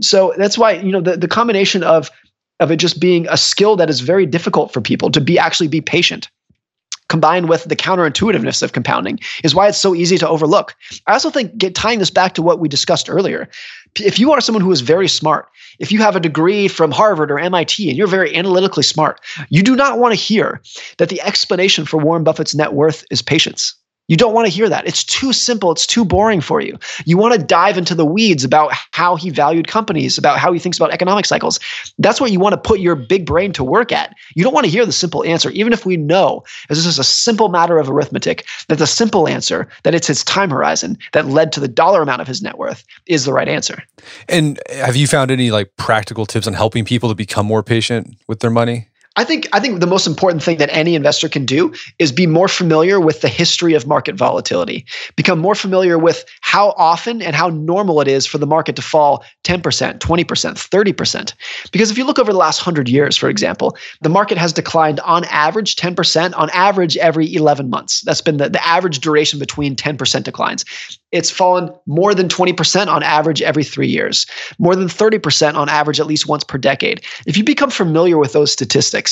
[0.00, 2.10] So that's why, you know, the, the combination of
[2.60, 5.68] of it just being a skill that is very difficult for people to be actually
[5.68, 6.28] be patient
[7.08, 10.74] combined with the counterintuitiveness of compounding is why it's so easy to overlook.
[11.06, 13.48] I also think get, tying this back to what we discussed earlier,
[13.96, 15.48] if you are someone who is very smart,
[15.78, 19.62] if you have a degree from Harvard or MIT and you're very analytically smart, you
[19.62, 20.60] do not want to hear
[20.98, 23.74] that the explanation for Warren Buffett's net worth is patience.
[24.08, 24.86] You don't want to hear that.
[24.86, 25.70] It's too simple.
[25.70, 26.78] It's too boring for you.
[27.04, 30.58] You want to dive into the weeds about how he valued companies, about how he
[30.58, 31.60] thinks about economic cycles.
[31.98, 34.14] That's what you want to put your big brain to work at.
[34.34, 36.98] You don't want to hear the simple answer, even if we know, as this is
[36.98, 41.26] a simple matter of arithmetic, that the simple answer, that it's his time horizon that
[41.26, 43.82] led to the dollar amount of his net worth, is the right answer.
[44.28, 48.16] And have you found any like practical tips on helping people to become more patient
[48.26, 48.87] with their money?
[49.18, 52.28] I think I think the most important thing that any investor can do is be
[52.28, 54.86] more familiar with the history of market volatility.
[55.16, 58.82] Become more familiar with how often and how normal it is for the market to
[58.82, 61.34] fall 10%, 20%, 30%.
[61.72, 65.00] Because if you look over the last 100 years, for example, the market has declined
[65.00, 68.02] on average 10% on average every 11 months.
[68.02, 70.64] That's been the, the average duration between 10% declines.
[71.10, 74.26] It's fallen more than 20% on average every three years,
[74.58, 77.00] more than 30% on average at least once per decade.
[77.26, 79.07] If you become familiar with those statistics,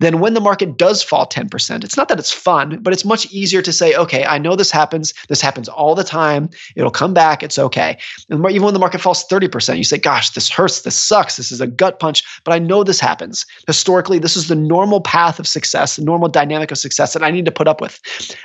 [0.00, 3.26] then when the market does fall 10%, it's not that it's fun, but it's much
[3.32, 5.12] easier to say, okay, I know this happens.
[5.28, 6.50] This happens all the time.
[6.74, 7.42] It'll come back.
[7.42, 7.98] It's okay.
[8.30, 10.82] And even when the market falls 30%, you say, gosh, this hurts.
[10.82, 11.36] This sucks.
[11.36, 13.46] This is a gut punch, but I know this happens.
[13.66, 17.30] Historically, this is the normal path of success, the normal dynamic of success that I
[17.30, 18.00] need to put up with.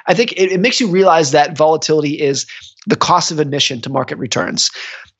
[0.08, 2.45] I think it, it makes you realize that volatility is
[2.88, 4.72] the cost of admission to market returns.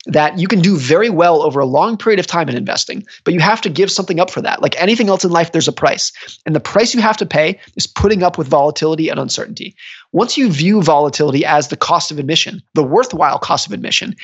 [0.06, 3.34] That you can do very well over a long period of time in investing, but
[3.34, 4.60] you have to give something up for that.
[4.60, 6.10] Like anything else in life, there's a price.
[6.44, 9.76] And the price you have to pay is putting up with volatility and uncertainty.
[10.10, 14.16] Once you view volatility as the cost of admission, the worthwhile cost of admission,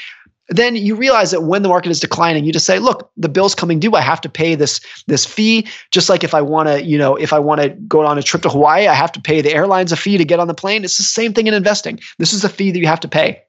[0.49, 3.55] then you realize that when the market is declining, you just say, look, the bill's
[3.55, 3.95] coming due.
[3.95, 5.67] I have to pay this, this fee.
[5.91, 8.23] Just like if I want to, you know, if I want to go on a
[8.23, 10.55] trip to Hawaii, I have to pay the airlines a fee to get on the
[10.55, 10.85] plane.
[10.85, 12.01] It's the same thing in investing.
[12.19, 13.43] This is a fee that you have to pay.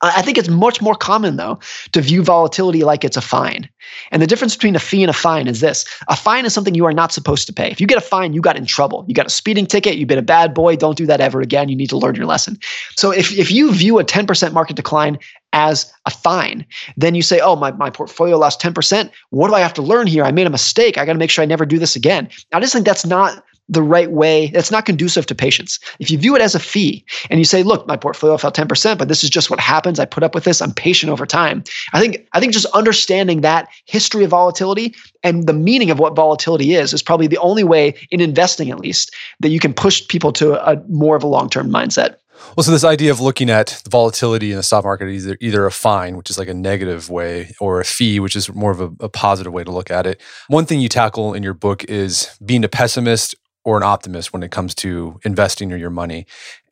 [0.00, 1.58] I think it's much more common, though,
[1.92, 3.68] to view volatility like it's a fine.
[4.12, 6.74] And the difference between a fee and a fine is this a fine is something
[6.74, 7.70] you are not supposed to pay.
[7.70, 9.04] If you get a fine, you got in trouble.
[9.08, 11.68] You got a speeding ticket, you've been a bad boy, don't do that ever again.
[11.68, 12.58] You need to learn your lesson.
[12.96, 15.18] So if, if you view a 10% market decline
[15.52, 16.64] as a fine,
[16.96, 19.10] then you say, oh, my, my portfolio lost 10%.
[19.30, 20.24] What do I have to learn here?
[20.24, 20.96] I made a mistake.
[20.96, 22.28] I got to make sure I never do this again.
[22.52, 24.48] I just think that's not the right way.
[24.48, 25.78] That's not conducive to patience.
[25.98, 28.98] If you view it as a fee and you say, look, my portfolio fell 10%,
[28.98, 29.98] but this is just what happens.
[29.98, 30.62] I put up with this.
[30.62, 31.62] I'm patient over time.
[31.92, 36.16] I think, I think just understanding that history of volatility and the meaning of what
[36.16, 40.06] volatility is is probably the only way in investing, at least, that you can push
[40.08, 42.16] people to a more of a long-term mindset.
[42.56, 45.66] Well, so this idea of looking at the volatility in the stock market either, either
[45.66, 48.80] a fine, which is like a negative way, or a fee, which is more of
[48.80, 50.20] a, a positive way to look at it.
[50.48, 53.34] One thing you tackle in your book is being a pessimist
[53.68, 56.26] or an optimist when it comes to investing or your money.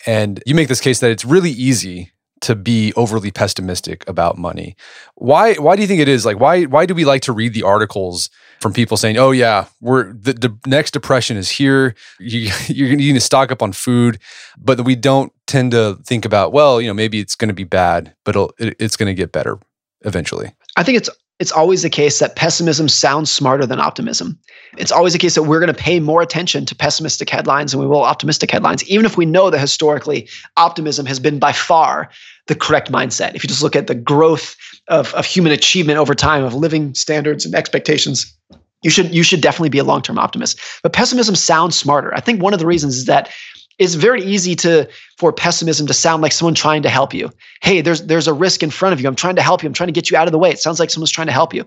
[0.06, 4.76] And you make this case that it's really easy to be overly pessimistic about money.
[5.14, 6.24] Why why do you think it is?
[6.24, 8.30] Like why why do we like to read the articles
[8.62, 11.94] from people saying, "Oh yeah, we're the, the next depression is here.
[12.18, 14.18] You, you're need to stock up on food,"
[14.56, 17.64] but we don't tend to think about, well, you know, maybe it's going to be
[17.64, 19.58] bad, but it, it's going to get better
[20.02, 20.54] eventually.
[20.76, 24.38] I think it's it's always the case that pessimism sounds smarter than optimism.
[24.78, 27.80] It's always the case that we're going to pay more attention to pessimistic headlines than
[27.80, 32.10] we will optimistic headlines, even if we know that historically optimism has been by far
[32.46, 33.34] the correct mindset.
[33.34, 34.56] If you just look at the growth
[34.88, 38.34] of, of human achievement over time, of living standards and expectations,
[38.82, 40.58] you should you should definitely be a long-term optimist.
[40.82, 42.14] But pessimism sounds smarter.
[42.14, 43.30] I think one of the reasons is that
[43.78, 47.30] it's very easy to for pessimism to sound like someone trying to help you.
[47.62, 49.08] Hey, there's there's a risk in front of you.
[49.08, 49.66] I'm trying to help you.
[49.66, 50.50] I'm trying to get you out of the way.
[50.50, 51.66] It sounds like someone's trying to help you.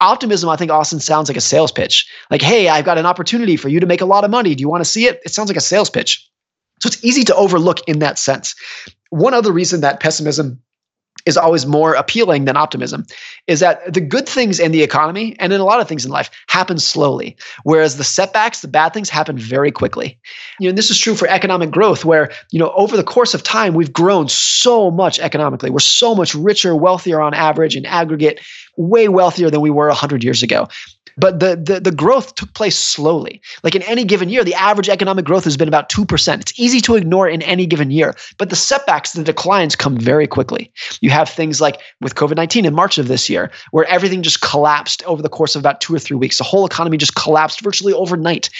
[0.00, 2.10] Optimism, I think, Austin sounds like a sales pitch.
[2.30, 4.54] Like, hey, I've got an opportunity for you to make a lot of money.
[4.54, 5.20] Do you want to see it?
[5.24, 6.28] It sounds like a sales pitch.
[6.80, 8.56] So it's easy to overlook in that sense.
[9.10, 10.60] One other reason that pessimism
[11.26, 13.06] is always more appealing than optimism
[13.46, 16.10] is that the good things in the economy and in a lot of things in
[16.10, 20.18] life happen slowly whereas the setbacks the bad things happen very quickly.
[20.58, 23.42] You know this is true for economic growth where you know over the course of
[23.42, 25.70] time we've grown so much economically.
[25.70, 28.40] We're so much richer wealthier on average in aggregate
[28.76, 30.66] way wealthier than we were 100 years ago
[31.16, 33.40] but the, the, the growth took place slowly.
[33.62, 36.40] Like in any given year, the average economic growth has been about 2%.
[36.40, 40.26] It's easy to ignore in any given year, but the setbacks, the declines come very
[40.26, 40.72] quickly.
[41.00, 44.40] You have things like with COVID 19 in March of this year, where everything just
[44.40, 46.38] collapsed over the course of about two or three weeks.
[46.38, 48.50] The whole economy just collapsed virtually overnight.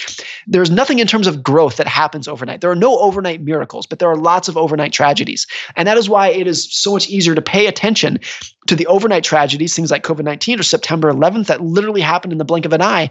[0.47, 2.61] There's nothing in terms of growth that happens overnight.
[2.61, 5.47] There are no overnight miracles, but there are lots of overnight tragedies.
[5.77, 8.19] And that is why it is so much easier to pay attention
[8.67, 12.39] to the overnight tragedies, things like COVID 19 or September 11th, that literally happened in
[12.43, 13.11] the blink of an eye.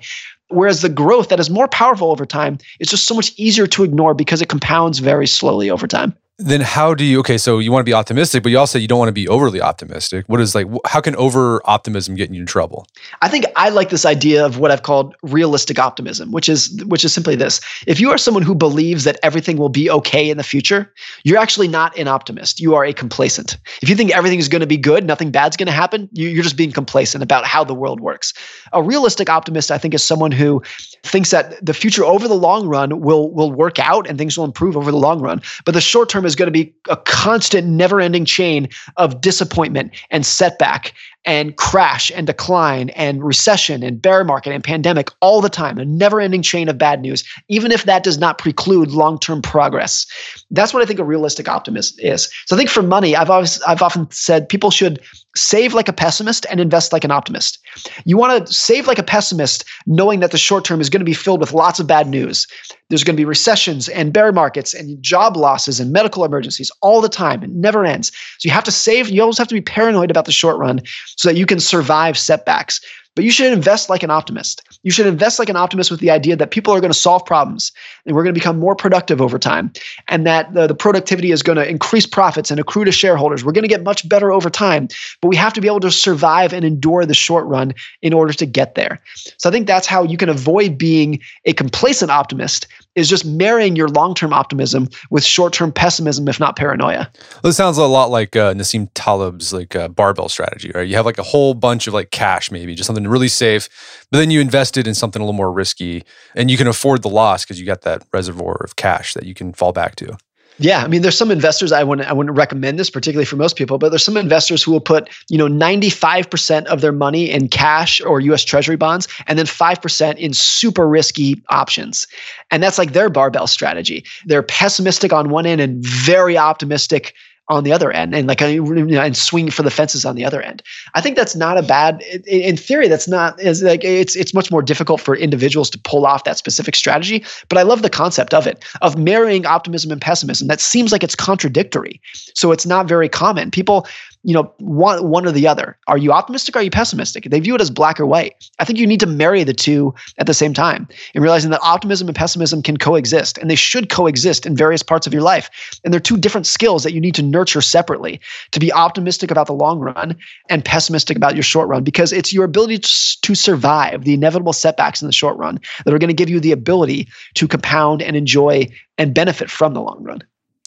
[0.50, 3.84] Whereas the growth that is more powerful over time is just so much easier to
[3.84, 7.72] ignore because it compounds very slowly over time then how do you okay so you
[7.72, 10.26] want to be optimistic but you also you don't want to be overly optimistic.
[10.28, 12.88] What is like how can over optimism get you in trouble?
[13.22, 17.06] I think i like this idea of what i've called realistic optimism which is which
[17.06, 17.62] is simply this.
[17.88, 20.92] If you are someone who believes that everything will be okay in the future
[21.24, 22.60] you're actually not an optimist.
[22.60, 23.58] You are a complacent.
[23.82, 26.44] If you think everything is going to be good nothing bad's going to happen you're
[26.44, 28.34] just being complacent about how the world works.
[28.74, 30.62] A realistic optimist i think is someone who
[31.04, 34.46] thinks that the future over the long run will will work out and things will
[34.46, 37.68] improve over the long run but the short term is going to be a constant,
[37.68, 40.94] never ending chain of disappointment and setback
[41.26, 45.86] and crash and decline and recession and bear market and pandemic all the time, a
[45.86, 50.08] never ending chain of bad news, even if that does not preclude long term progress.
[50.50, 52.32] That's what I think a realistic optimist is.
[52.48, 55.00] So I think for money, I've always, I've often said people should
[55.36, 57.60] save like a pessimist and invest like an optimist.
[58.04, 61.06] You want to save like a pessimist, knowing that the short term is going to
[61.06, 62.48] be filled with lots of bad news.
[62.90, 67.00] There's going to be recessions and bear markets and job losses and medical emergencies all
[67.00, 67.42] the time.
[67.44, 68.12] It never ends.
[68.40, 70.82] So you have to save, you always have to be paranoid about the short run
[71.18, 72.80] so that you can survive setbacks.
[73.16, 74.64] But you should invest like an optimist.
[74.84, 77.26] You should invest like an optimist with the idea that people are going to solve
[77.26, 77.72] problems
[78.06, 79.74] and we're going to become more productive over time
[80.08, 83.44] and that the, the productivity is going to increase profits and accrue to shareholders.
[83.44, 84.88] We're going to get much better over time,
[85.22, 88.32] but we have to be able to survive and endure the short run in order
[88.32, 89.00] to get there.
[89.38, 93.76] So I think that's how you can avoid being a complacent optimist is just marrying
[93.76, 97.10] your long-term optimism with short-term pessimism, if not paranoia.
[97.36, 100.88] Well, this sounds a lot like uh, Nassim Taleb's like uh, barbell strategy, right?
[100.88, 104.20] You have like a whole bunch of like cash, maybe just something really safe, but
[104.20, 106.04] then you invested in something a little more risky,
[106.36, 109.34] and you can afford the loss because you got that reservoir of cash that you
[109.34, 110.18] can fall back to.
[110.62, 113.56] Yeah, I mean, there's some investors I wouldn't I wouldn't recommend this particularly for most
[113.56, 117.48] people, but there's some investors who will put you know 95% of their money in
[117.48, 118.44] cash or U.S.
[118.44, 122.06] Treasury bonds, and then five percent in super risky options,
[122.52, 124.06] and that's like their barbell strategy.
[124.26, 127.16] They're pessimistic on one end and very optimistic
[127.48, 130.24] on the other end and like you know, and swing for the fences on the
[130.24, 130.64] other end.
[130.94, 134.52] I think that's not a bad in theory that's not is like it's it's much
[134.52, 138.34] more difficult for individuals to pull off that specific strategy, but I love the concept
[138.34, 140.48] of it of marrying optimism and pessimism.
[140.48, 142.00] That seems like it's contradictory.
[142.36, 143.52] So it's not very common.
[143.52, 143.88] People
[144.24, 145.78] you know, one one or the other.
[145.88, 146.56] Are you optimistic?
[146.56, 147.24] Are you pessimistic?
[147.26, 148.36] They view it as black or white.
[148.60, 151.62] I think you need to marry the two at the same time and realizing that
[151.64, 155.50] optimism and pessimism can coexist and they should coexist in various parts of your life.
[155.84, 158.20] And they're two different skills that you need to nurture separately
[158.52, 160.16] to be optimistic about the long run
[160.50, 162.80] and pessimistic about your short run because it's your ability
[163.22, 166.40] to survive the inevitable setbacks in the short run that are going to give you
[166.40, 168.68] the ability to compound and enjoy
[168.98, 170.22] and benefit from the long run.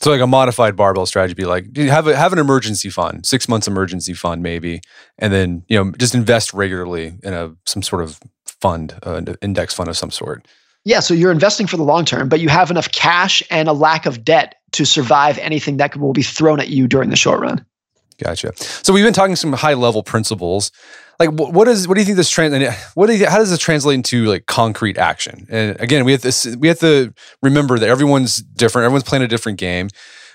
[0.05, 3.49] So like a modified barbell strategy, be like have a, have an emergency fund, six
[3.49, 4.83] months emergency fund maybe,
[5.19, 9.73] and then you know just invest regularly in a some sort of fund, uh, index
[9.73, 10.47] fund of some sort.
[10.85, 13.73] Yeah, so you're investing for the long term, but you have enough cash and a
[13.73, 17.41] lack of debt to survive anything that will be thrown at you during the short
[17.41, 17.65] run.
[18.19, 18.53] Gotcha.
[18.57, 20.71] So we've been talking some high level principles
[21.19, 22.55] like what is what do you think this trans
[22.95, 25.47] what do you, how does this translate into like concrete action?
[25.51, 27.12] And again we have this we have to
[27.43, 29.89] remember that everyone's different everyone's playing a different game.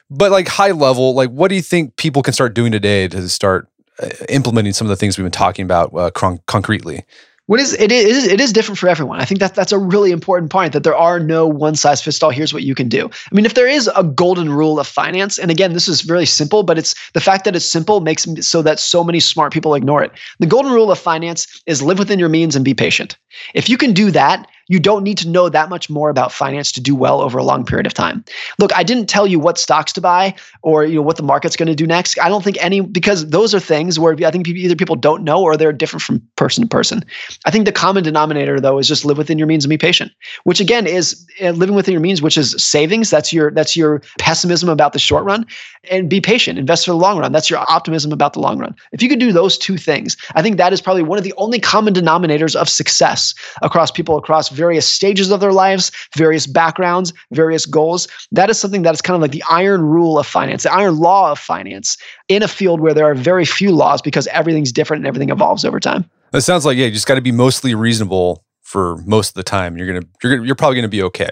[0.10, 3.30] But like high level like what do you think people can start doing today to
[3.30, 3.70] start
[4.02, 7.06] uh, implementing some of the things we've been talking about uh, con- concretely
[7.50, 9.20] what is it is it is different for everyone.
[9.20, 12.22] I think that that's a really important point that there are no one size fits
[12.22, 12.30] all.
[12.30, 13.10] Here's what you can do.
[13.10, 16.28] I mean, if there is a golden rule of finance, and again, this is really
[16.28, 19.74] simple, but it's the fact that it's simple makes so that so many smart people
[19.74, 20.12] ignore it.
[20.38, 23.18] The golden rule of finance is live within your means and be patient.
[23.56, 26.72] If you can do that, you don't need to know that much more about finance
[26.72, 28.24] to do well over a long period of time.
[28.60, 31.58] Look, I didn't tell you what stocks to buy or you know what the market's
[31.58, 32.18] going to do next.
[32.20, 35.42] I don't think any because those are things where I think either people don't know
[35.44, 37.04] or they're different from person to person.
[37.46, 40.12] I think the common denominator though is just live within your means and be patient,
[40.44, 43.10] which again is uh, living within your means, which is savings.
[43.10, 45.46] That's your that's your pessimism about the short run,
[45.90, 46.60] and be patient.
[46.60, 47.32] Invest for the long run.
[47.32, 48.76] That's your optimism about the long run.
[48.92, 51.34] If you could do those two things, I think that is probably one of the
[51.38, 57.14] only common denominators of success across people across various stages of their lives, various backgrounds,
[57.32, 58.08] various goals.
[58.32, 60.98] That is something that is kind of like the iron rule of finance, the iron
[60.98, 61.98] law of finance
[62.28, 65.66] in a field where there are very few laws because everything's different and everything evolves
[65.66, 66.08] over time.
[66.34, 69.44] It sounds like yeah, you just got to be mostly reasonable for most of the
[69.44, 69.78] time.
[69.78, 71.30] You're gonna you're gonna, you're probably gonna be okay.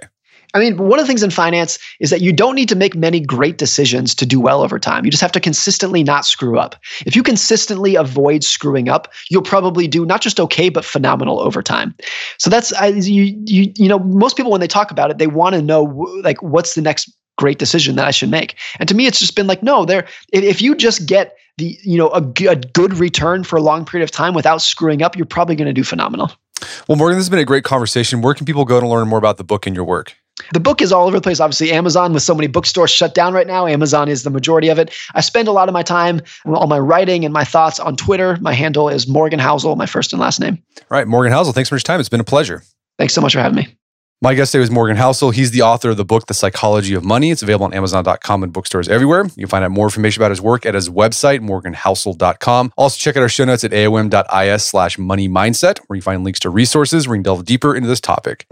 [0.57, 2.95] I mean, one of the things in finance is that you don't need to make
[2.95, 5.05] many great decisions to do well over time.
[5.05, 6.75] You just have to consistently not screw up.
[7.05, 11.61] If you consistently avoid screwing up, you'll probably do not just okay, but phenomenal over
[11.61, 11.95] time.
[12.39, 15.27] So that's I, you you you know most people when they talk about it, they
[15.27, 15.83] want to know
[16.23, 18.55] like what's the next great decision that I should make.
[18.79, 20.07] And to me, it's just been like no, there.
[20.33, 24.03] If you just get the you know a, a good return for a long period
[24.03, 26.31] of time without screwing up, you're probably going to do phenomenal.
[26.87, 28.21] Well, Morgan, this has been a great conversation.
[28.21, 30.15] Where can people go to learn more about the book and your work?
[30.53, 31.39] The book is all over the place.
[31.39, 34.79] Obviously, Amazon, with so many bookstores shut down right now, Amazon is the majority of
[34.79, 34.93] it.
[35.15, 38.37] I spend a lot of my time, all my writing and my thoughts on Twitter.
[38.41, 40.61] My handle is Morgan Housel, my first and last name.
[40.77, 41.99] All right, Morgan Housel, thanks for your time.
[41.99, 42.63] It's been a pleasure.
[42.97, 43.67] Thanks so much for having me.
[44.19, 45.31] My guest today was Morgan Housel.
[45.31, 47.29] He's the author of the book, The Psychology of Money.
[47.29, 49.25] It's available on Amazon.com and bookstores everywhere.
[49.25, 52.73] You can find out more information about his work at his website, morganhousel.com.
[52.77, 56.39] Also, check out our show notes at aom.is slash money mindset, where you find links
[56.39, 58.47] to resources where you can delve deeper into this topic.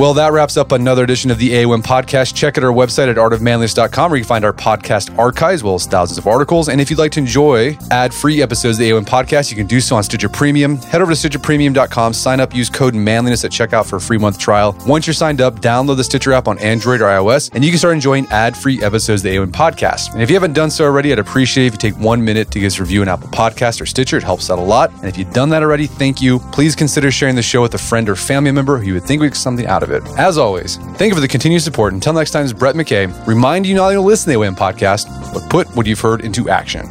[0.00, 2.34] Well, that wraps up another edition of the AOM podcast.
[2.34, 5.84] Check out our website at artofmanliness.com where you can find our podcast archives, well as
[5.84, 6.70] thousands of articles.
[6.70, 9.66] And if you'd like to enjoy ad free episodes of the AOM podcast, you can
[9.66, 10.78] do so on Stitcher Premium.
[10.78, 14.38] Head over to StitcherPremium.com, sign up, use code manliness at checkout for a free month
[14.38, 14.74] trial.
[14.86, 17.78] Once you're signed up, download the Stitcher app on Android or iOS, and you can
[17.78, 20.14] start enjoying ad free episodes of the AOM podcast.
[20.14, 22.58] And if you haven't done so already, I'd appreciate if you take one minute to
[22.58, 24.16] give us a review on Apple Podcast or Stitcher.
[24.16, 24.90] It helps out a lot.
[24.94, 26.38] And if you've done that already, thank you.
[26.52, 29.20] Please consider sharing the show with a friend or family member who you would think
[29.20, 29.89] would get something out of it.
[30.18, 31.92] As always, thank you for the continued support.
[31.92, 33.26] Until next time, it's Brett McKay.
[33.26, 36.20] Remind you not only to listen to the AOM podcast, but put what you've heard
[36.22, 36.86] into action.